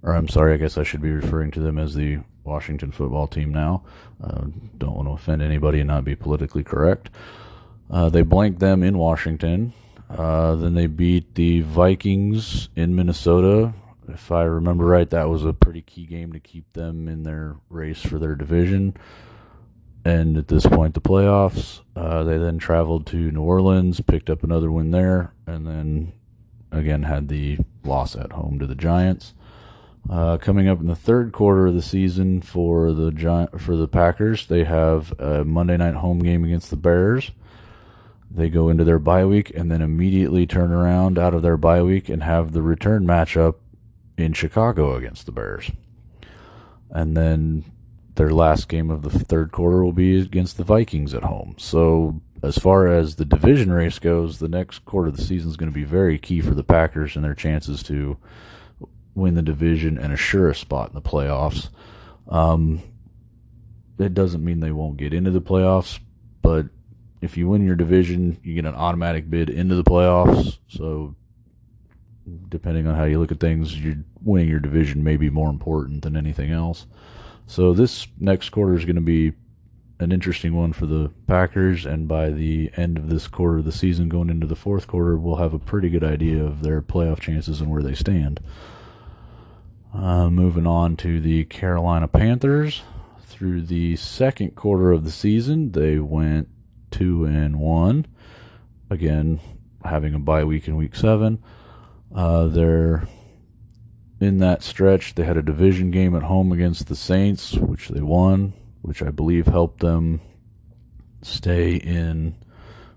Or 0.03 0.15
I'm 0.15 0.29
sorry, 0.29 0.55
I 0.55 0.57
guess 0.57 0.79
I 0.79 0.85
should 0.85 1.03
be 1.03 1.11
referring 1.11 1.51
to 1.53 1.61
them 1.61 1.77
as 1.79 1.95
the 1.95 2.21
Washington 2.51 2.91
football 2.91 3.29
team 3.29 3.53
now. 3.53 3.83
Uh, 4.23 4.47
don't 4.77 4.97
want 4.97 5.07
to 5.09 5.13
offend 5.13 5.41
anybody 5.41 5.79
and 5.81 5.89
not 5.89 6.05
be 6.05 6.17
politically 6.17 6.65
correct. 6.65 7.09
Uh, 7.89 8.09
they 8.09 8.23
blanked 8.23 8.59
them 8.59 8.83
in 8.83 8.99
Washington. 8.99 9.73
Uh, 10.11 10.57
then 10.57 10.75
they 10.75 10.87
beat 10.87 11.37
the 11.37 11.61
Vikings 11.61 12.69
in 12.75 12.97
Minnesota. 12.97 13.73
If 14.09 14.33
I 14.33 14.43
remember 14.43 14.85
right, 14.85 15.09
that 15.11 15.29
was 15.29 15.45
a 15.45 15.53
pretty 15.53 15.83
key 15.83 16.05
game 16.05 16.33
to 16.33 16.41
keep 16.41 16.73
them 16.73 17.07
in 17.07 17.23
their 17.23 17.57
race 17.69 18.01
for 18.03 18.19
their 18.19 18.35
division. 18.35 18.97
And 20.05 20.37
at 20.37 20.49
this 20.49 20.67
point, 20.67 20.95
the 20.95 21.01
playoffs. 21.01 21.81
Uh, 21.95 22.25
they 22.25 22.39
then 22.39 22.59
traveled 22.59 23.07
to 23.09 23.31
New 23.31 23.43
Orleans, 23.43 24.01
picked 24.01 24.31
up 24.31 24.43
another 24.43 24.73
win 24.73 24.91
there, 24.91 25.35
and 25.47 25.67
then 25.67 26.13
again 26.73 27.05
had 27.05 27.29
the 27.29 27.59
loss 27.85 28.17
at 28.17 28.33
home 28.33 28.59
to 28.59 28.67
the 28.67 28.75
Giants. 28.75 29.35
Uh, 30.09 30.39
coming 30.39 30.67
up 30.67 30.81
in 30.81 30.87
the 30.87 30.97
third 30.97 31.33
quarter 31.33 31.67
of 31.67 31.75
the 31.75 31.83
season 31.83 32.41
for 32.41 32.93
the 32.93 33.13
Gi- 33.13 33.59
for 33.59 33.77
the 33.77 33.87
Packers, 33.87 34.47
they 34.47 34.65
have 34.65 35.13
a 35.21 35.45
Monday 35.45 35.77
night 35.77 35.95
home 35.95 36.21
game 36.21 36.45
against 36.45 36.71
the 36.71 36.77
Bears. 36.77 37.31
They 38.31 38.49
go 38.49 38.69
into 38.69 38.85
their 38.85 38.99
bye 38.99 39.25
week 39.25 39.51
and 39.55 39.71
then 39.71 39.83
immediately 39.83 40.47
turn 40.47 40.73
around 40.73 41.19
out 41.19 41.35
of 41.35 41.43
their 41.43 41.57
bye 41.57 41.83
week 41.83 42.09
and 42.09 42.23
have 42.23 42.53
the 42.53 42.63
return 42.63 43.05
matchup 43.05 43.57
in 44.17 44.33
Chicago 44.33 44.95
against 44.97 45.27
the 45.27 45.33
Bears. 45.33 45.71
And 46.91 47.17
then 47.17 47.65
their 48.15 48.31
last 48.31 48.69
game 48.69 48.91
of 48.91 49.03
the 49.03 49.11
third 49.11 49.53
quarter 49.53 49.85
will 49.85 49.93
be 49.93 50.21
against 50.21 50.57
the 50.57 50.65
Vikings 50.65 51.15
at 51.15 51.23
home. 51.25 51.55
So, 51.59 52.21
as 52.43 52.59
far 52.59 52.87
as 52.87 53.17
the 53.17 53.25
division 53.25 53.73
race 53.73 53.99
goes, 53.99 54.39
the 54.39 54.49
next 54.49 54.81
quarter 54.85 55.09
of 55.09 55.17
the 55.17 55.25
season 55.25 55.51
is 55.51 55.57
going 55.57 55.71
to 55.71 55.75
be 55.75 55.85
very 55.85 56.19
key 56.19 56.41
for 56.41 56.55
the 56.55 56.65
Packers 56.65 57.17
and 57.17 57.25
their 57.25 57.35
chances 57.35 57.83
to 57.85 58.17
win 59.15 59.35
the 59.35 59.43
division 59.43 59.99
and 59.99 60.13
assure 60.13 60.49
a 60.49 60.55
spot 60.55 60.89
in 60.89 60.95
the 60.95 61.03
playoffs. 61.03 61.69
Um, 62.29 62.83
it 63.99 64.15
doesn't 64.15 64.45
mean 64.45 64.61
they 64.61 64.73
won't 64.73 64.97
get 64.97 65.13
into 65.13 65.31
the 65.31 65.41
playoffs, 65.41 65.99
but 66.43 66.67
if 67.21 67.37
you 67.37 67.49
win 67.49 67.65
your 67.65 67.77
division, 67.77 68.39
you 68.43 68.55
get 68.55 68.65
an 68.65 68.75
automatic 68.75 69.29
bid 69.29 69.51
into 69.51 69.75
the 69.75 69.85
playoffs. 69.85 70.59
So, 70.69 71.15
depending 72.49 72.87
on 72.87 72.95
how 72.95 73.05
you 73.05 73.19
look 73.19 73.33
at 73.33 73.41
things, 73.41 73.77
you 73.79 74.05
winning 74.23 74.49
your 74.49 74.61
division 74.61 75.05
may 75.05 75.17
be 75.17 75.29
more 75.29 75.51
important 75.51 76.03
than 76.03 76.17
anything 76.17 76.51
else. 76.51 76.87
So, 77.47 77.75
this 77.75 78.07
next 78.19 78.51
quarter 78.51 78.75
is 78.75 78.85
going 78.85 78.97
to 78.97 79.03
be 79.03 79.33
an 79.99 80.13
interesting 80.13 80.55
one 80.55 80.73
for 80.73 80.87
the 80.87 81.11
Packers, 81.27 81.85
and 81.85 82.09
by 82.09 82.31
the 82.31 82.71
end 82.77 82.97
of 82.97 83.11
this 83.11 83.29
quarter 83.29 83.59
of 83.59 83.67
the 83.67 83.73
season, 83.73 84.09
going 84.09 84.31
into 84.31 84.47
the 84.47 84.57
fourth 84.57 84.87
quarter, 84.87 85.19
we'll 85.19 85.37
have 85.37 85.53
a 85.53 85.59
pretty 85.59 85.91
good 85.91 86.05
idea 86.05 86.43
of 86.43 86.63
their 86.63 86.81
playoff 86.81 87.21
chances 87.21 87.61
and 87.61 87.71
where 87.71 87.83
they 87.83 87.95
stand. 87.95 88.41
Uh, 89.93 90.31
moving 90.31 90.67
on 90.67 90.97
to 90.97 91.21
the 91.21 91.45
Carolina 91.45 92.07
Panthers. 92.07 92.83
Through 93.23 93.63
the 93.63 93.97
second 93.97 94.55
quarter 94.55 94.93
of 94.93 95.05
the 95.05 95.11
season, 95.11 95.73
they 95.73 95.99
went 95.99 96.49
two 96.91 97.25
and 97.25 97.59
one. 97.59 98.07
Again, 98.89 99.41
having 99.85 100.15
a 100.15 100.19
bye 100.19 100.45
week 100.45 100.69
in 100.69 100.77
week 100.77 100.95
seven. 100.95 101.43
Uh, 102.15 102.47
they're 102.47 103.09
in 104.21 104.39
that 104.39 104.63
stretch. 104.63 105.15
They 105.15 105.25
had 105.25 105.37
a 105.37 105.43
division 105.43 105.91
game 105.91 106.15
at 106.15 106.25
home 106.25 106.53
against 106.53 106.87
the 106.87 106.97
Saints, 106.97 107.55
which 107.55 107.89
they 107.89 108.03
won, 108.03 108.53
which 108.83 109.03
I 109.03 109.11
believe 109.11 109.47
helped 109.47 109.81
them 109.81 110.21
stay 111.23 111.77
in 111.77 112.37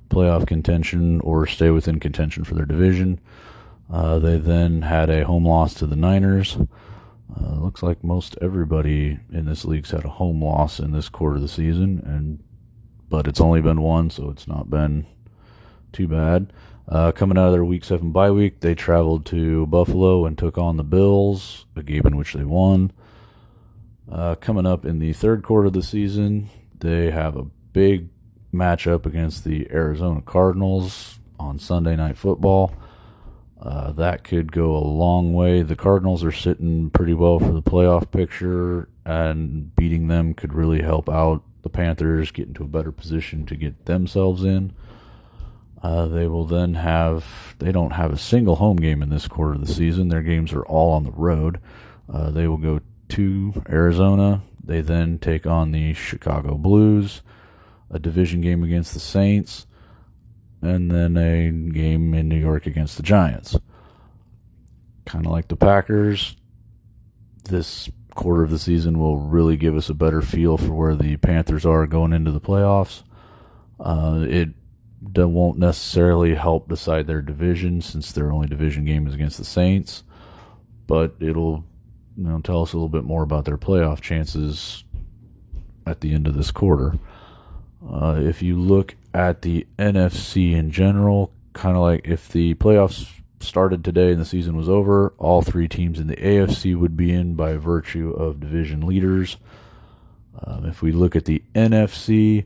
playoff 0.09 0.45
contention 0.45 1.21
or 1.21 1.47
stay 1.47 1.69
within 1.69 1.99
contention 1.99 2.43
for 2.43 2.53
their 2.53 2.65
division. 2.65 3.19
Uh, 3.91 4.19
they 4.19 4.37
then 4.37 4.83
had 4.83 5.09
a 5.09 5.25
home 5.25 5.45
loss 5.47 5.73
to 5.75 5.87
the 5.87 5.95
Niners. 5.95 6.57
Uh, 7.35 7.55
looks 7.55 7.81
like 7.81 8.03
most 8.03 8.37
everybody 8.41 9.19
in 9.31 9.45
this 9.45 9.65
league's 9.65 9.91
had 9.91 10.05
a 10.05 10.09
home 10.09 10.43
loss 10.43 10.79
in 10.79 10.91
this 10.91 11.09
quarter 11.09 11.37
of 11.37 11.41
the 11.41 11.47
season, 11.47 12.01
and 12.05 12.43
but 13.09 13.27
it's 13.27 13.41
only 13.41 13.61
been 13.61 13.81
one, 13.81 14.09
so 14.09 14.29
it's 14.29 14.47
not 14.47 14.69
been 14.69 15.05
too 15.91 16.07
bad. 16.07 16.51
Uh, 16.87 17.11
coming 17.11 17.37
out 17.37 17.47
of 17.47 17.53
their 17.53 17.63
Week 17.63 17.83
Seven 17.83 18.11
bye 18.11 18.31
week, 18.31 18.59
they 18.59 18.75
traveled 18.75 19.25
to 19.27 19.65
Buffalo 19.67 20.25
and 20.25 20.37
took 20.37 20.57
on 20.57 20.77
the 20.77 20.83
Bills, 20.83 21.65
a 21.75 21.83
game 21.83 22.05
in 22.05 22.17
which 22.17 22.33
they 22.33 22.43
won. 22.43 22.91
Uh, 24.11 24.35
coming 24.35 24.65
up 24.65 24.85
in 24.85 24.99
the 24.99 25.13
third 25.13 25.43
quarter 25.43 25.67
of 25.67 25.73
the 25.73 25.81
season, 25.81 26.49
they 26.79 27.09
have 27.09 27.37
a 27.37 27.45
big 27.71 28.09
matchup 28.53 29.05
against 29.05 29.43
the 29.43 29.67
Arizona 29.71 30.21
Cardinals 30.21 31.19
on 31.39 31.57
Sunday 31.57 31.95
Night 31.95 32.17
Football. 32.17 32.73
Uh, 33.63 33.93
that 33.93 34.25
could 34.25 34.51
go 34.51 34.75
a 34.75 34.83
long 34.83 35.33
way. 35.33 35.61
The 35.61 35.77
Cardinals 35.77 36.21
are 36.25 36.33
sitting 36.33 36.89
pretty 36.89 37.13
well 37.13 37.39
for 37.39 37.53
the 37.53 37.61
playoff 37.61 38.11
picture, 38.11 38.89
and 39.05 39.73
beating 39.77 40.07
them 40.07 40.33
could 40.33 40.53
really 40.53 40.81
help 40.81 41.07
out 41.07 41.43
the 41.61 41.69
Panthers 41.69 42.31
get 42.31 42.49
into 42.49 42.63
a 42.63 42.67
better 42.67 42.91
position 42.91 43.45
to 43.45 43.55
get 43.55 43.85
themselves 43.85 44.43
in. 44.43 44.73
Uh, 45.81 46.07
they 46.07 46.27
will 46.27 46.45
then 46.45 46.73
have, 46.73 47.55
they 47.59 47.71
don't 47.71 47.91
have 47.91 48.11
a 48.11 48.17
single 48.17 48.57
home 48.57 48.77
game 48.77 49.01
in 49.01 49.09
this 49.09 49.29
quarter 49.29 49.53
of 49.53 49.65
the 49.65 49.73
season. 49.73 50.09
Their 50.09 50.21
games 50.21 50.51
are 50.51 50.65
all 50.65 50.91
on 50.91 51.05
the 51.05 51.11
road. 51.11 51.61
Uh, 52.11 52.31
they 52.31 52.49
will 52.49 52.57
go 52.57 52.81
to 53.09 53.63
Arizona. 53.69 54.41
They 54.61 54.81
then 54.81 55.19
take 55.19 55.45
on 55.47 55.71
the 55.71 55.93
Chicago 55.93 56.55
Blues, 56.55 57.21
a 57.89 57.99
division 57.99 58.41
game 58.41 58.63
against 58.63 58.93
the 58.93 58.99
Saints, 58.99 59.67
and 60.63 60.89
then 60.89 61.17
a 61.17 61.51
game 61.73 62.13
in 62.13 62.29
New 62.29 62.39
York 62.39 62.65
against 62.65 62.95
the 62.97 63.03
Giants. 63.03 63.57
Kind 65.05 65.25
of 65.25 65.31
like 65.31 65.49
the 65.49 65.57
Packers, 65.57 66.37
this 67.43 67.89
quarter 68.15 68.43
of 68.43 68.49
the 68.49 68.59
season 68.59 68.97
will 68.97 69.17
really 69.17 69.57
give 69.57 69.75
us 69.75 69.89
a 69.89 69.93
better 69.93 70.21
feel 70.21 70.57
for 70.57 70.73
where 70.73 70.95
the 70.95 71.17
Panthers 71.17 71.65
are 71.65 71.85
going 71.85 72.13
into 72.13 72.31
the 72.31 72.39
playoffs. 72.39 73.03
Uh, 73.77 74.25
it 74.27 74.49
won't 75.17 75.59
necessarily 75.59 76.33
help 76.35 76.69
decide 76.69 77.07
their 77.07 77.21
division 77.21 77.81
since 77.81 78.13
their 78.13 78.31
only 78.31 78.47
division 78.47 78.85
game 78.85 79.05
is 79.05 79.13
against 79.13 79.37
the 79.37 79.43
Saints, 79.43 80.03
but 80.87 81.15
it'll 81.19 81.65
you 82.15 82.23
know 82.23 82.39
tell 82.39 82.61
us 82.61 82.71
a 82.71 82.77
little 82.77 82.87
bit 82.87 83.03
more 83.03 83.23
about 83.23 83.43
their 83.43 83.57
playoff 83.57 83.99
chances 83.99 84.85
at 85.85 85.99
the 85.99 86.13
end 86.13 86.25
of 86.25 86.35
this 86.35 86.51
quarter. 86.51 86.97
Uh, 87.85 88.15
if 88.19 88.41
you 88.41 88.57
look 88.57 88.95
at 89.13 89.41
the 89.41 89.67
NFC 89.77 90.53
in 90.53 90.71
general, 90.71 91.31
kind 91.53 91.75
of 91.75 91.83
like 91.83 92.07
if 92.07 92.29
the 92.29 92.55
playoffs 92.55 93.07
started 93.39 93.83
today 93.83 94.11
and 94.11 94.21
the 94.21 94.25
season 94.25 94.55
was 94.55 94.69
over, 94.69 95.13
all 95.17 95.41
three 95.41 95.67
teams 95.67 95.99
in 95.99 96.07
the 96.07 96.15
AFC 96.15 96.75
would 96.75 96.97
be 96.97 97.11
in 97.11 97.35
by 97.35 97.57
virtue 97.57 98.11
of 98.11 98.39
division 98.39 98.81
leaders. 98.81 99.37
Um, 100.41 100.65
if 100.65 100.81
we 100.81 100.91
look 100.91 101.15
at 101.15 101.25
the 101.25 101.43
NFC, 101.53 102.45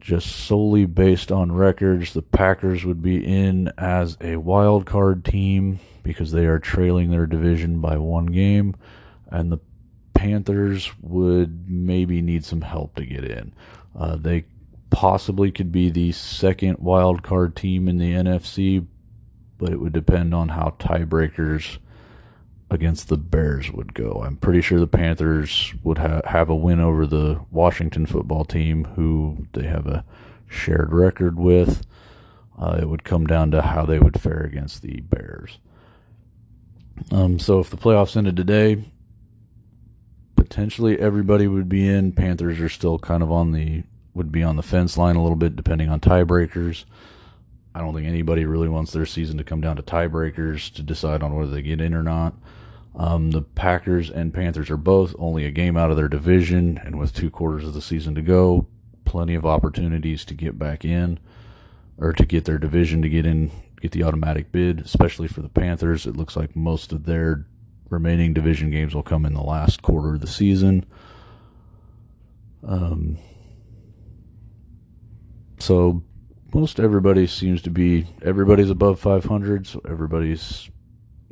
just 0.00 0.26
solely 0.46 0.86
based 0.86 1.30
on 1.30 1.52
records, 1.52 2.12
the 2.12 2.22
Packers 2.22 2.84
would 2.84 3.02
be 3.02 3.24
in 3.24 3.72
as 3.78 4.16
a 4.20 4.36
wild 4.36 4.86
card 4.86 5.24
team 5.24 5.78
because 6.02 6.32
they 6.32 6.46
are 6.46 6.58
trailing 6.58 7.10
their 7.10 7.26
division 7.26 7.80
by 7.80 7.96
one 7.96 8.26
game, 8.26 8.74
and 9.28 9.52
the 9.52 9.58
Panthers 10.14 10.90
would 11.00 11.70
maybe 11.70 12.20
need 12.20 12.44
some 12.44 12.60
help 12.60 12.94
to 12.96 13.06
get 13.06 13.24
in. 13.24 13.52
Uh, 13.98 14.16
they 14.16 14.44
possibly 14.90 15.50
could 15.50 15.72
be 15.72 15.90
the 15.90 16.12
second 16.12 16.78
wild 16.78 17.22
card 17.22 17.56
team 17.56 17.88
in 17.88 17.98
the 17.98 18.12
NFC, 18.12 18.86
but 19.58 19.70
it 19.70 19.80
would 19.80 19.92
depend 19.92 20.34
on 20.34 20.50
how 20.50 20.74
tiebreakers 20.78 21.78
against 22.70 23.08
the 23.08 23.16
Bears 23.16 23.72
would 23.72 23.94
go. 23.94 24.22
I'm 24.24 24.36
pretty 24.36 24.60
sure 24.60 24.78
the 24.78 24.86
Panthers 24.86 25.74
would 25.82 25.98
ha- 25.98 26.22
have 26.24 26.48
a 26.48 26.54
win 26.54 26.80
over 26.80 27.06
the 27.06 27.40
Washington 27.50 28.06
football 28.06 28.44
team, 28.44 28.84
who 28.96 29.46
they 29.52 29.66
have 29.66 29.86
a 29.86 30.04
shared 30.46 30.92
record 30.92 31.38
with. 31.38 31.84
Uh, 32.58 32.78
it 32.80 32.88
would 32.88 33.04
come 33.04 33.26
down 33.26 33.50
to 33.50 33.62
how 33.62 33.84
they 33.86 33.98
would 33.98 34.20
fare 34.20 34.42
against 34.42 34.82
the 34.82 35.00
Bears. 35.00 35.58
Um, 37.10 37.38
so 37.38 37.60
if 37.60 37.70
the 37.70 37.76
playoffs 37.76 38.16
ended 38.16 38.36
today, 38.36 38.84
potentially 40.36 40.98
everybody 40.98 41.46
would 41.48 41.68
be 41.68 41.88
in. 41.88 42.12
Panthers 42.12 42.60
are 42.60 42.68
still 42.68 42.98
kind 42.98 43.22
of 43.22 43.32
on 43.32 43.52
the 43.52 43.84
would 44.14 44.32
be 44.32 44.42
on 44.42 44.56
the 44.56 44.62
fence 44.62 44.96
line 44.96 45.16
a 45.16 45.22
little 45.22 45.36
bit, 45.36 45.56
depending 45.56 45.88
on 45.88 46.00
tiebreakers. 46.00 46.84
I 47.74 47.80
don't 47.80 47.94
think 47.94 48.06
anybody 48.06 48.44
really 48.44 48.68
wants 48.68 48.92
their 48.92 49.06
season 49.06 49.38
to 49.38 49.44
come 49.44 49.60
down 49.60 49.76
to 49.76 49.82
tiebreakers 49.82 50.72
to 50.74 50.82
decide 50.82 51.22
on 51.22 51.34
whether 51.34 51.50
they 51.50 51.62
get 51.62 51.80
in 51.80 51.94
or 51.94 52.02
not. 52.02 52.34
Um, 52.96 53.30
the 53.30 53.42
Packers 53.42 54.10
and 54.10 54.34
Panthers 54.34 54.68
are 54.70 54.76
both 54.76 55.14
only 55.18 55.44
a 55.44 55.52
game 55.52 55.76
out 55.76 55.90
of 55.90 55.96
their 55.96 56.08
division, 56.08 56.78
and 56.84 56.98
with 56.98 57.14
two 57.14 57.30
quarters 57.30 57.64
of 57.64 57.74
the 57.74 57.80
season 57.80 58.16
to 58.16 58.22
go, 58.22 58.66
plenty 59.04 59.34
of 59.34 59.46
opportunities 59.46 60.24
to 60.24 60.34
get 60.34 60.58
back 60.58 60.84
in 60.84 61.18
or 61.98 62.12
to 62.12 62.26
get 62.26 62.44
their 62.44 62.58
division 62.58 63.02
to 63.02 63.08
get 63.08 63.26
in, 63.26 63.52
get 63.80 63.92
the 63.92 64.02
automatic 64.02 64.50
bid, 64.50 64.80
especially 64.80 65.28
for 65.28 65.42
the 65.42 65.48
Panthers. 65.48 66.06
It 66.06 66.16
looks 66.16 66.36
like 66.36 66.56
most 66.56 66.92
of 66.92 67.04
their 67.04 67.46
remaining 67.88 68.32
division 68.32 68.70
games 68.70 68.94
will 68.94 69.02
come 69.02 69.24
in 69.24 69.34
the 69.34 69.42
last 69.42 69.82
quarter 69.82 70.14
of 70.14 70.20
the 70.20 70.26
season. 70.26 70.86
Um, 72.66 73.18
so 75.60 76.02
most 76.52 76.80
everybody 76.80 77.26
seems 77.26 77.62
to 77.62 77.70
be 77.70 78.06
everybody's 78.22 78.70
above 78.70 78.98
500 78.98 79.66
so 79.66 79.80
everybody's 79.88 80.68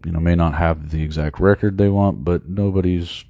you 0.05 0.13
know 0.13 0.21
may 0.21 0.35
not 0.35 0.55
have 0.55 0.91
the 0.91 1.03
exact 1.03 1.41
record 1.41 1.77
they 1.77 1.89
want 1.89 2.25
but 2.25 2.49
nobody's 2.49 3.25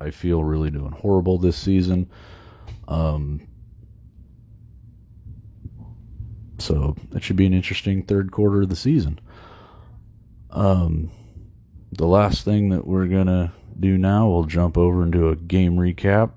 i 0.00 0.10
feel 0.10 0.42
really 0.42 0.70
doing 0.70 0.92
horrible 0.92 1.38
this 1.38 1.56
season. 1.56 2.10
Um 2.88 3.46
so 6.58 6.94
that 7.10 7.22
should 7.22 7.36
be 7.36 7.46
an 7.46 7.54
interesting 7.54 8.02
third 8.02 8.30
quarter 8.30 8.62
of 8.62 8.68
the 8.68 8.76
season. 8.76 9.20
Um 10.50 11.10
the 11.92 12.06
last 12.06 12.44
thing 12.44 12.70
that 12.70 12.86
we're 12.86 13.06
gonna 13.06 13.52
do 13.78 13.98
now 13.98 14.28
we'll 14.28 14.44
jump 14.44 14.78
over 14.78 15.02
into 15.02 15.28
a 15.28 15.36
game 15.36 15.76
recap. 15.76 16.32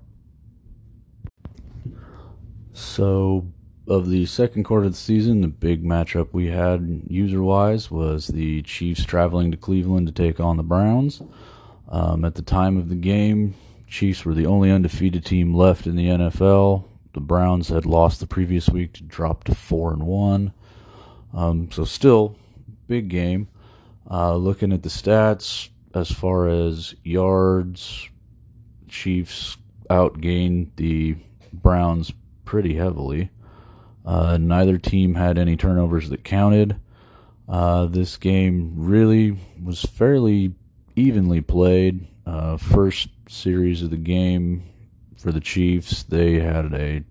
So 2.73 3.52
of 3.87 4.09
the 4.09 4.25
second 4.25 4.63
quarter 4.63 4.85
of 4.85 4.93
the 4.93 4.97
season, 4.97 5.41
the 5.41 5.47
big 5.47 5.83
matchup 5.83 6.29
we 6.31 6.47
had 6.47 7.03
user 7.07 7.43
wise 7.43 7.91
was 7.91 8.27
the 8.27 8.61
Chiefs 8.61 9.03
traveling 9.03 9.51
to 9.51 9.57
Cleveland 9.57 10.07
to 10.07 10.13
take 10.13 10.39
on 10.39 10.57
the 10.57 10.63
Browns. 10.63 11.21
Um, 11.89 12.23
at 12.23 12.35
the 12.35 12.41
time 12.41 12.77
of 12.77 12.89
the 12.89 12.95
game, 12.95 13.55
Chiefs 13.87 14.25
were 14.25 14.33
the 14.33 14.45
only 14.45 14.71
undefeated 14.71 15.25
team 15.25 15.53
left 15.53 15.85
in 15.85 15.95
the 15.95 16.07
NFL. 16.07 16.85
The 17.13 17.19
Browns 17.19 17.69
had 17.69 17.85
lost 17.85 18.19
the 18.19 18.27
previous 18.27 18.69
week 18.69 18.93
to 18.93 19.03
drop 19.03 19.43
to 19.43 19.55
four 19.55 19.91
and 19.91 20.03
one. 20.03 20.53
Um, 21.33 21.69
so 21.71 21.83
still 21.83 22.35
big 22.87 23.09
game. 23.09 23.49
Uh, 24.09 24.35
looking 24.35 24.71
at 24.71 24.83
the 24.83 24.89
stats 24.89 25.69
as 25.93 26.11
far 26.11 26.47
as 26.47 26.95
yards, 27.03 28.09
Chiefs 28.87 29.57
outgained 29.89 30.69
the 30.77 31.15
Browns 31.51 32.11
pretty 32.45 32.75
heavily. 32.75 33.29
Uh, 34.05 34.37
neither 34.37 34.77
team 34.77 35.15
had 35.15 35.37
any 35.37 35.55
turnovers 35.55 36.09
that 36.09 36.23
counted. 36.23 36.79
Uh, 37.47 37.85
this 37.85 38.17
game 38.17 38.73
really 38.75 39.37
was 39.61 39.81
fairly 39.83 40.53
evenly 40.95 41.41
played. 41.41 42.07
Uh, 42.25 42.57
first 42.57 43.09
series 43.29 43.81
of 43.81 43.89
the 43.89 43.97
game 43.97 44.63
for 45.17 45.31
the 45.31 45.39
Chiefs, 45.39 46.03
they 46.03 46.39
had 46.39 46.73
a 46.73 47.03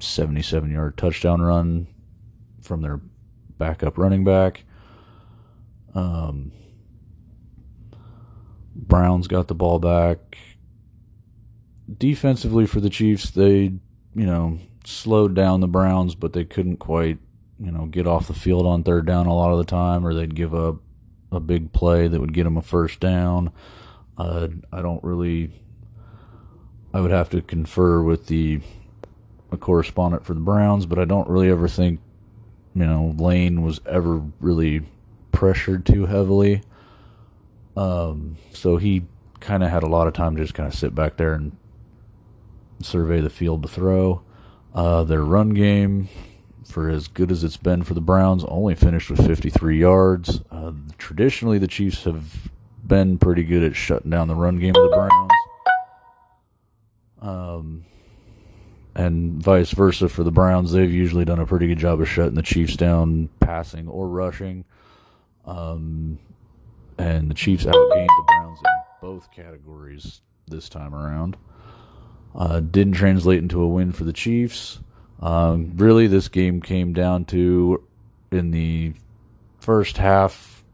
77 0.00 0.70
yard 0.70 0.96
touchdown 0.96 1.40
run 1.40 1.86
from 2.62 2.82
their 2.82 3.00
backup 3.58 3.98
running 3.98 4.24
back. 4.24 4.64
Um, 5.94 6.52
Browns 8.74 9.26
got 9.26 9.48
the 9.48 9.54
ball 9.54 9.78
back. 9.78 10.38
Defensively 11.98 12.66
for 12.66 12.80
the 12.80 12.90
Chiefs, 12.90 13.30
they, 13.30 13.72
you 14.14 14.26
know, 14.26 14.58
slowed 14.84 15.34
down 15.34 15.60
the 15.60 15.68
Browns, 15.68 16.14
but 16.14 16.32
they 16.32 16.44
couldn't 16.44 16.78
quite, 16.78 17.18
you 17.58 17.70
know, 17.70 17.86
get 17.86 18.06
off 18.06 18.26
the 18.26 18.34
field 18.34 18.66
on 18.66 18.82
third 18.82 19.06
down 19.06 19.26
a 19.26 19.34
lot 19.34 19.52
of 19.52 19.58
the 19.58 19.64
time, 19.64 20.06
or 20.06 20.14
they'd 20.14 20.34
give 20.34 20.54
up 20.54 20.76
a 21.32 21.40
big 21.40 21.72
play 21.72 22.08
that 22.08 22.20
would 22.20 22.34
get 22.34 22.44
them 22.44 22.56
a 22.56 22.62
first 22.62 23.00
down. 23.00 23.52
Uh, 24.18 24.48
I 24.72 24.82
don't 24.82 25.02
really. 25.04 25.50
I 26.92 27.00
would 27.00 27.12
have 27.12 27.30
to 27.30 27.40
confer 27.40 28.02
with 28.02 28.26
the 28.26 28.60
a 29.52 29.56
correspondent 29.56 30.24
for 30.24 30.34
the 30.34 30.40
Browns, 30.40 30.86
but 30.86 30.98
I 30.98 31.04
don't 31.04 31.28
really 31.28 31.50
ever 31.50 31.68
think, 31.68 32.00
you 32.74 32.86
know, 32.86 33.14
Lane 33.16 33.62
was 33.62 33.80
ever 33.86 34.22
really 34.40 34.82
pressured 35.32 35.86
too 35.86 36.06
heavily. 36.06 36.62
Um, 37.76 38.36
so 38.52 38.76
he 38.76 39.02
kind 39.40 39.62
of 39.62 39.70
had 39.70 39.82
a 39.82 39.88
lot 39.88 40.06
of 40.06 40.12
time 40.12 40.36
to 40.36 40.42
just 40.42 40.54
kind 40.54 40.68
of 40.68 40.74
sit 40.74 40.94
back 40.94 41.16
there 41.16 41.34
and 41.34 41.56
survey 42.82 43.20
the 43.20 43.30
field 43.30 43.62
to 43.62 43.68
throw. 43.68 44.22
Uh, 44.74 45.02
their 45.04 45.22
run 45.22 45.50
game, 45.50 46.08
for 46.64 46.88
as 46.88 47.08
good 47.08 47.30
as 47.32 47.42
it's 47.42 47.56
been 47.56 47.82
for 47.82 47.94
the 47.94 48.00
Browns, 48.00 48.44
only 48.44 48.74
finished 48.74 49.10
with 49.10 49.26
53 49.26 49.78
yards. 49.78 50.40
Uh, 50.50 50.72
traditionally, 50.98 51.58
the 51.58 51.66
Chiefs 51.66 52.04
have 52.04 52.50
been 52.86 53.18
pretty 53.18 53.42
good 53.44 53.64
at 53.64 53.74
shutting 53.74 54.10
down 54.10 54.28
the 54.28 54.34
run 54.34 54.58
game 54.58 54.74
of 54.76 54.90
the 54.90 54.96
Browns. 54.96 55.32
Um, 57.20 57.84
and 58.94 59.42
vice 59.42 59.70
versa 59.72 60.08
for 60.08 60.22
the 60.24 60.30
Browns. 60.30 60.72
They've 60.72 60.92
usually 60.92 61.24
done 61.24 61.38
a 61.38 61.46
pretty 61.46 61.66
good 61.66 61.78
job 61.78 62.00
of 62.00 62.08
shutting 62.08 62.34
the 62.34 62.42
Chiefs 62.42 62.76
down, 62.76 63.28
passing 63.40 63.88
or 63.88 64.08
rushing. 64.08 64.64
Um, 65.44 66.18
and 66.98 67.30
the 67.30 67.34
Chiefs 67.34 67.64
outgained 67.64 68.06
the 68.06 68.24
Browns 68.26 68.58
in 68.58 68.70
both 69.00 69.30
categories 69.32 70.20
this 70.46 70.68
time 70.68 70.94
around. 70.94 71.36
Uh, 72.34 72.60
didn't 72.60 72.94
translate 72.94 73.38
into 73.38 73.60
a 73.60 73.68
win 73.68 73.92
for 73.92 74.04
the 74.04 74.12
Chiefs. 74.12 74.78
Um, 75.20 75.72
really, 75.76 76.06
this 76.06 76.28
game 76.28 76.60
came 76.62 76.92
down 76.92 77.24
to 77.26 77.82
in 78.30 78.50
the 78.50 78.94
first 79.58 79.96
half, 79.96 80.64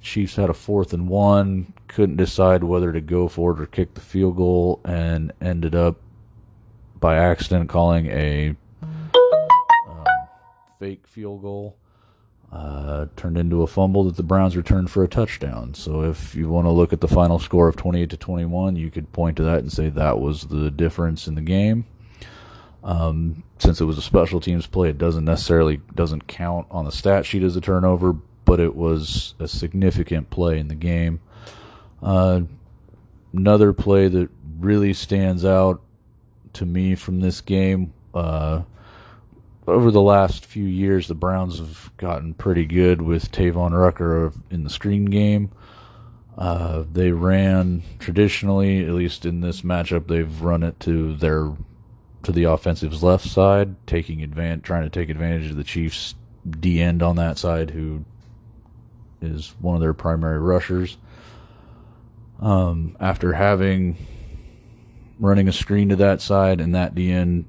Chiefs 0.00 0.36
had 0.36 0.50
a 0.50 0.54
fourth 0.54 0.92
and 0.92 1.08
one, 1.08 1.72
couldn't 1.88 2.16
decide 2.16 2.62
whether 2.62 2.92
to 2.92 3.00
go 3.00 3.26
for 3.26 3.52
it 3.52 3.60
or 3.60 3.66
kick 3.66 3.94
the 3.94 4.00
field 4.00 4.36
goal, 4.36 4.80
and 4.84 5.32
ended 5.40 5.74
up 5.74 5.96
by 7.00 7.16
accident 7.16 7.68
calling 7.68 8.06
a 8.06 8.54
um, 8.82 10.04
fake 10.78 11.06
field 11.06 11.42
goal 11.42 11.76
uh, 12.52 13.06
turned 13.16 13.36
into 13.36 13.62
a 13.62 13.66
fumble 13.66 14.04
that 14.04 14.16
the 14.16 14.22
Browns 14.22 14.56
returned 14.56 14.90
for 14.90 15.02
a 15.02 15.08
touchdown. 15.08 15.74
So 15.74 16.02
if 16.02 16.34
you 16.34 16.48
want 16.48 16.66
to 16.66 16.70
look 16.70 16.92
at 16.92 17.00
the 17.00 17.08
final 17.08 17.38
score 17.38 17.68
of 17.68 17.76
28 17.76 18.10
to 18.10 18.16
21, 18.16 18.76
you 18.76 18.90
could 18.90 19.12
point 19.12 19.36
to 19.38 19.42
that 19.44 19.58
and 19.58 19.72
say 19.72 19.88
that 19.90 20.20
was 20.20 20.44
the 20.44 20.70
difference 20.70 21.26
in 21.26 21.34
the 21.34 21.42
game. 21.42 21.86
Um, 22.84 23.42
since 23.58 23.80
it 23.80 23.84
was 23.84 23.98
a 23.98 24.02
special 24.02 24.40
teams 24.40 24.66
play, 24.66 24.90
it 24.90 24.98
doesn't 24.98 25.24
necessarily 25.24 25.80
doesn't 25.94 26.28
count 26.28 26.68
on 26.70 26.84
the 26.84 26.92
stat 26.92 27.26
sheet 27.26 27.42
as 27.42 27.56
a 27.56 27.60
turnover, 27.60 28.12
but 28.44 28.60
it 28.60 28.76
was 28.76 29.34
a 29.40 29.48
significant 29.48 30.30
play 30.30 30.60
in 30.60 30.68
the 30.68 30.76
game. 30.76 31.20
Uh, 32.00 32.42
another 33.32 33.72
play 33.72 34.06
that 34.06 34.30
really 34.60 34.94
stands 34.94 35.44
out 35.44 35.82
to 36.52 36.64
me 36.64 36.94
from 36.94 37.20
this 37.20 37.40
game. 37.40 37.92
Uh, 38.14 38.62
over 39.66 39.90
the 39.90 40.00
last 40.00 40.46
few 40.46 40.64
years, 40.64 41.08
the 41.08 41.14
Browns 41.14 41.58
have 41.58 41.90
gotten 41.96 42.34
pretty 42.34 42.66
good 42.66 43.02
with 43.02 43.32
Tavon 43.32 43.72
Rucker 43.72 44.32
in 44.50 44.64
the 44.64 44.70
screen 44.70 45.06
game. 45.06 45.50
Uh, 46.38 46.84
they 46.92 47.12
ran 47.12 47.82
traditionally, 47.98 48.84
at 48.84 48.92
least 48.92 49.24
in 49.24 49.40
this 49.40 49.62
matchup, 49.62 50.06
they've 50.06 50.42
run 50.42 50.62
it 50.62 50.78
to 50.80 51.14
their 51.16 51.52
to 52.22 52.32
the 52.32 52.44
offensive's 52.44 53.02
left 53.02 53.26
side, 53.26 53.74
taking 53.86 54.22
advantage, 54.22 54.64
trying 54.64 54.82
to 54.82 54.90
take 54.90 55.08
advantage 55.08 55.50
of 55.50 55.56
the 55.56 55.64
Chiefs' 55.64 56.14
D 56.48 56.80
end 56.80 57.02
on 57.02 57.16
that 57.16 57.38
side, 57.38 57.70
who 57.70 58.04
is 59.22 59.54
one 59.60 59.76
of 59.76 59.80
their 59.80 59.94
primary 59.94 60.40
rushers. 60.40 60.96
Um, 62.40 62.96
after 63.00 63.32
having 63.32 63.96
running 65.18 65.48
a 65.48 65.52
screen 65.52 65.88
to 65.88 65.96
that 65.96 66.20
side, 66.20 66.60
and 66.60 66.74
that 66.74 66.94
D 66.94 67.10
end 67.10 67.46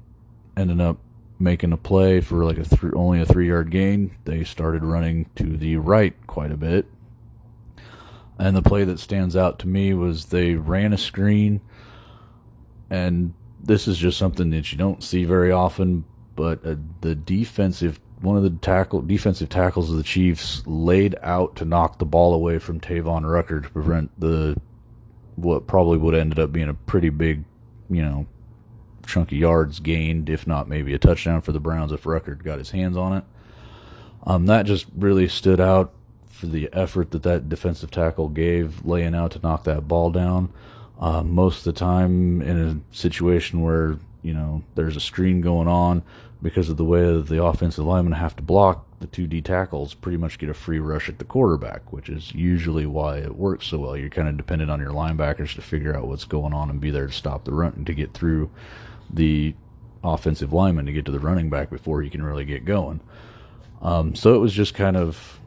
ended 0.56 0.80
up 0.80 0.98
making 1.38 1.72
a 1.72 1.76
play 1.76 2.20
for 2.20 2.44
like 2.44 2.58
a 2.58 2.64
th- 2.64 2.92
only 2.94 3.20
a 3.20 3.26
three 3.26 3.48
yard 3.48 3.70
gain, 3.70 4.10
they 4.24 4.44
started 4.44 4.84
running 4.84 5.28
to 5.36 5.56
the 5.56 5.76
right 5.76 6.14
quite 6.26 6.52
a 6.52 6.56
bit. 6.56 6.86
And 8.38 8.56
the 8.56 8.62
play 8.62 8.84
that 8.84 9.00
stands 9.00 9.34
out 9.36 9.58
to 9.60 9.68
me 9.68 9.94
was 9.94 10.26
they 10.26 10.54
ran 10.54 10.92
a 10.92 10.98
screen, 10.98 11.60
and 12.88 13.34
this 13.60 13.88
is 13.88 13.98
just 13.98 14.16
something 14.16 14.50
that 14.50 14.70
you 14.70 14.78
don't 14.78 15.02
see 15.02 15.24
very 15.24 15.50
often. 15.50 16.04
But 16.36 16.64
uh, 16.64 16.76
the 17.00 17.16
defensive, 17.16 17.98
one 18.20 18.36
of 18.36 18.44
the 18.44 18.50
tackle 18.50 19.02
defensive 19.02 19.48
tackles 19.48 19.90
of 19.90 19.96
the 19.96 20.04
Chiefs 20.04 20.62
laid 20.66 21.16
out 21.20 21.56
to 21.56 21.64
knock 21.64 21.98
the 21.98 22.04
ball 22.04 22.32
away 22.32 22.60
from 22.60 22.78
Tavon 22.78 23.28
Rucker 23.28 23.60
to 23.60 23.68
prevent 23.68 24.18
the 24.20 24.56
what 25.34 25.66
probably 25.66 25.98
would 25.98 26.14
have 26.14 26.20
ended 26.20 26.38
up 26.38 26.52
being 26.52 26.68
a 26.68 26.74
pretty 26.74 27.10
big, 27.10 27.44
you 27.90 28.02
know, 28.02 28.26
chunky 29.08 29.36
yards 29.36 29.80
gained, 29.80 30.28
if 30.28 30.46
not 30.46 30.68
maybe 30.68 30.94
a 30.94 30.98
touchdown 30.98 31.40
for 31.40 31.52
the 31.52 31.58
Browns 31.58 31.90
if 31.90 32.06
Rucker 32.06 32.34
got 32.34 32.58
his 32.58 32.70
hands 32.70 32.96
on 32.96 33.16
it. 33.16 33.24
Um, 34.24 34.46
that 34.46 34.66
just 34.66 34.86
really 34.94 35.26
stood 35.26 35.60
out 35.60 35.92
for 36.28 36.46
the 36.46 36.68
effort 36.72 37.10
that 37.10 37.22
that 37.24 37.48
defensive 37.48 37.90
tackle 37.90 38.28
gave 38.28 38.84
laying 38.84 39.14
out 39.14 39.32
to 39.32 39.40
knock 39.40 39.64
that 39.64 39.88
ball 39.88 40.10
down. 40.10 40.52
Uh, 41.00 41.22
most 41.22 41.58
of 41.58 41.64
the 41.64 41.78
time, 41.78 42.42
in 42.42 42.58
a 42.58 42.96
situation 42.96 43.62
where 43.62 43.98
you 44.22 44.34
know 44.34 44.62
there's 44.74 44.96
a 44.96 45.00
screen 45.00 45.40
going 45.40 45.68
on, 45.68 46.02
because 46.42 46.68
of 46.68 46.76
the 46.76 46.84
way 46.84 47.00
that 47.00 47.28
the 47.28 47.42
offensive 47.42 47.84
linemen 47.84 48.12
have 48.12 48.36
to 48.36 48.42
block, 48.42 48.84
the 49.00 49.06
two 49.06 49.26
D 49.26 49.40
tackles 49.40 49.94
pretty 49.94 50.18
much 50.18 50.38
get 50.38 50.48
a 50.48 50.54
free 50.54 50.78
rush 50.78 51.08
at 51.08 51.18
the 51.18 51.24
quarterback, 51.24 51.92
which 51.92 52.08
is 52.08 52.34
usually 52.34 52.86
why 52.86 53.18
it 53.18 53.36
works 53.36 53.66
so 53.66 53.78
well. 53.78 53.96
You're 53.96 54.10
kind 54.10 54.28
of 54.28 54.36
dependent 54.36 54.70
on 54.70 54.80
your 54.80 54.92
linebackers 54.92 55.54
to 55.54 55.62
figure 55.62 55.96
out 55.96 56.06
what's 56.06 56.24
going 56.24 56.52
on 56.52 56.70
and 56.70 56.80
be 56.80 56.90
there 56.90 57.06
to 57.06 57.12
stop 57.12 57.44
the 57.44 57.52
run 57.52 57.72
and 57.76 57.86
to 57.86 57.94
get 57.94 58.12
through 58.12 58.50
the 59.12 59.54
offensive 60.04 60.52
lineman 60.52 60.86
to 60.86 60.92
get 60.92 61.04
to 61.04 61.12
the 61.12 61.18
running 61.18 61.50
back 61.50 61.70
before 61.70 62.02
he 62.02 62.10
can 62.10 62.22
really 62.22 62.44
get 62.44 62.64
going. 62.64 63.00
Um, 63.82 64.14
so 64.14 64.34
it 64.34 64.38
was 64.38 64.52
just 64.52 64.74
kind 64.74 64.96
of 64.96 65.40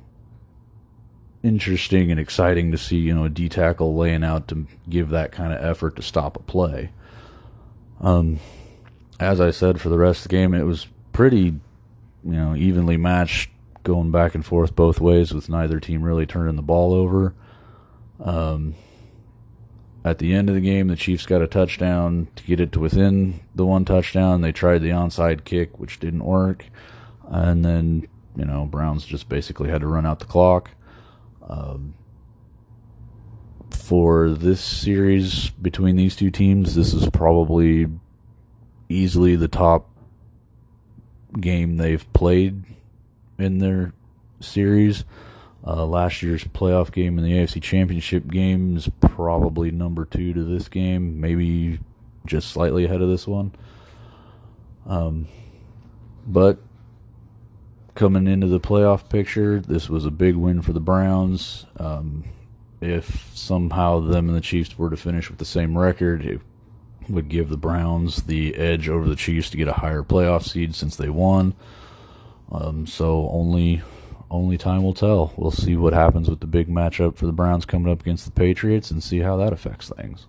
interesting 1.44 2.12
and 2.12 2.20
exciting 2.20 2.72
to 2.72 2.78
see, 2.78 2.98
you 2.98 3.14
know, 3.14 3.26
a 3.26 3.30
D 3.30 3.50
tackle 3.50 3.96
laying 3.96 4.24
out 4.24 4.48
to 4.50 4.68
give 4.90 5.10
that 5.10 5.32
kind 5.32 5.54
of 5.54 5.64
effort 5.64 5.96
to 5.96 6.02
stop 6.02 6.36
a 6.38 6.44
play. 6.44 6.92
Um, 8.00 8.40
as 9.20 9.40
I 9.40 9.52
said, 9.52 9.80
for 9.80 9.90
the 9.90 9.98
rest 9.98 10.26
of 10.26 10.30
the 10.30 10.38
game, 10.38 10.54
it 10.54 10.64
was 10.64 10.88
pretty, 11.14 11.46
you 11.46 11.62
know, 12.24 12.56
evenly 12.56 12.98
matched, 12.98 13.50
going 13.84 14.12
back 14.12 14.36
and 14.36 14.46
forth 14.46 14.76
both 14.76 15.00
ways, 15.00 15.34
with 15.34 15.50
neither 15.50 15.80
team 15.80 16.02
really 16.04 16.26
turning 16.26 16.56
the 16.56 16.62
ball 16.62 16.94
over. 16.94 17.34
Um, 18.20 18.76
at 20.04 20.18
the 20.18 20.34
end 20.34 20.50
of 20.50 20.56
the 20.56 20.62
game, 20.62 20.88
the 20.88 20.96
Chiefs 20.96 21.26
got 21.26 21.42
a 21.42 21.48
touchdown 21.48 22.28
to 22.36 22.44
get 22.44 22.60
it 22.60 22.72
to 22.72 22.80
within 22.80 23.40
the 23.54 23.66
one 23.66 23.86
touchdown. 23.86 24.42
They 24.42 24.52
tried 24.52 24.80
the 24.80 24.90
onside 24.90 25.44
kick, 25.46 25.80
which 25.80 26.00
didn't 26.00 26.24
work. 26.24 26.66
And 27.28 27.64
then, 27.64 28.08
you 28.36 28.46
know, 28.46 28.66
Browns 28.66 29.06
just 29.06 29.30
basically 29.30 29.70
had 29.70 29.82
to 29.82 29.88
run 29.88 30.06
out 30.06 30.20
the 30.20 30.26
clock. 30.26 30.72
Um, 31.48 31.94
for 33.70 34.30
this 34.30 34.62
series 34.62 35.50
between 35.50 35.96
these 35.96 36.16
two 36.16 36.32
teams, 36.32 36.76
this 36.76 36.94
is 36.94 37.08
probably 37.10 37.88
easily 38.90 39.36
the 39.36 39.48
top 39.48 39.90
game 41.40 41.78
they've 41.78 42.12
played 42.14 42.64
in 43.38 43.60
their 43.60 43.94
series. 44.40 45.06
Uh, 45.66 45.86
last 45.86 46.24
year's 46.24 46.44
playoff 46.44 46.92
game 46.92 47.20
in 47.20 47.24
the 47.24 47.34
AFC 47.34 47.62
Championship 47.62 48.28
game 48.28 48.78
is 48.78 48.90
probably 49.00 49.70
number 49.70 50.06
two 50.06 50.34
to 50.34 50.44
this 50.44 50.68
game, 50.68 51.22
maybe 51.22 51.80
just 52.26 52.50
slightly 52.50 52.86
ahead 52.86 53.02
of 53.02 53.10
this 53.10 53.28
one. 53.28 53.52
Um, 54.88 55.28
but 56.26 56.60
coming 57.94 58.28
into 58.28 58.48
the 58.48 58.60
playoff 58.60 59.08
picture, 59.10 59.60
this 59.60 59.88
was 59.88 60.06
a 60.06 60.12
big 60.12 60.36
win 60.36 60.64
for 60.64 60.74
the 60.74 60.80
Browns. 60.80 61.66
Um, 61.78 62.24
if 62.80 63.30
somehow 63.36 64.00
them 64.00 64.28
and 64.28 64.36
the 64.36 64.42
Chiefs 64.42 64.78
were 64.78 64.90
to 64.90 64.98
finish 64.98 65.30
with 65.30 65.38
the 65.38 65.46
same 65.46 65.78
record, 65.78 66.26
it 66.26 66.42
would 67.08 67.30
give 67.30 67.50
the 67.50 67.58
Browns 67.58 68.24
the 68.24 68.56
edge 68.56 68.90
over 68.90 69.08
the 69.08 69.16
Chiefs 69.16 69.52
to 69.52 69.58
get 69.58 69.68
a 69.68 69.74
higher 69.74 70.02
playoff 70.02 70.44
seed 70.44 70.74
since 70.74 70.96
they 70.96 71.10
won. 71.10 71.54
Um, 72.52 72.88
so 72.88 73.30
only 73.30 73.84
only 74.32 74.58
time 74.58 74.84
will 74.84 74.94
tell. 74.94 75.34
We'll 75.36 75.52
see 75.52 75.76
what 75.76 75.94
happens 75.94 76.30
with 76.30 76.40
the 76.40 76.48
big 76.48 76.68
matchup 76.68 77.18
for 77.18 77.26
the 77.26 77.32
Browns 77.32 77.66
coming 77.66 77.92
up 77.92 78.02
against 78.02 78.26
the 78.26 78.32
Patriots 78.32 78.90
and 78.90 79.04
see 79.04 79.20
how 79.20 79.38
that 79.38 79.54
affects 79.54 79.90
things. 79.90 80.26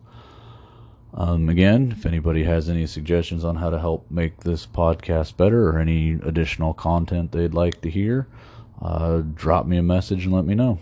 Um, 1.14 1.48
again, 1.48 1.92
if 1.96 2.06
anybody 2.06 2.44
has 2.44 2.68
any 2.68 2.86
suggestions 2.86 3.44
on 3.44 3.56
how 3.56 3.70
to 3.70 3.78
help 3.78 4.10
make 4.10 4.38
this 4.40 4.66
podcast 4.66 5.36
better 5.36 5.68
or 5.68 5.78
any 5.78 6.12
additional 6.12 6.72
content 6.72 7.32
they'd 7.32 7.54
like 7.54 7.82
to 7.82 7.90
hear, 7.90 8.26
uh, 8.80 9.22
drop 9.34 9.66
me 9.66 9.76
a 9.76 9.82
message 9.82 10.24
and 10.24 10.34
let 10.34 10.46
me 10.46 10.54
know. 10.54 10.78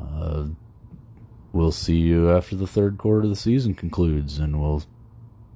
Uh, 0.00 0.46
we'll 1.52 1.72
see 1.72 1.98
you 1.98 2.30
after 2.30 2.56
the 2.56 2.66
third 2.66 2.98
quarter 2.98 3.22
of 3.22 3.30
the 3.30 3.36
season 3.36 3.74
concludes, 3.74 4.38
and 4.38 4.60
we'll 4.60 4.82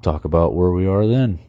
talk 0.02 0.24
about 0.24 0.54
where 0.54 0.70
we 0.70 0.86
are 0.86 1.06
then. 1.06 1.40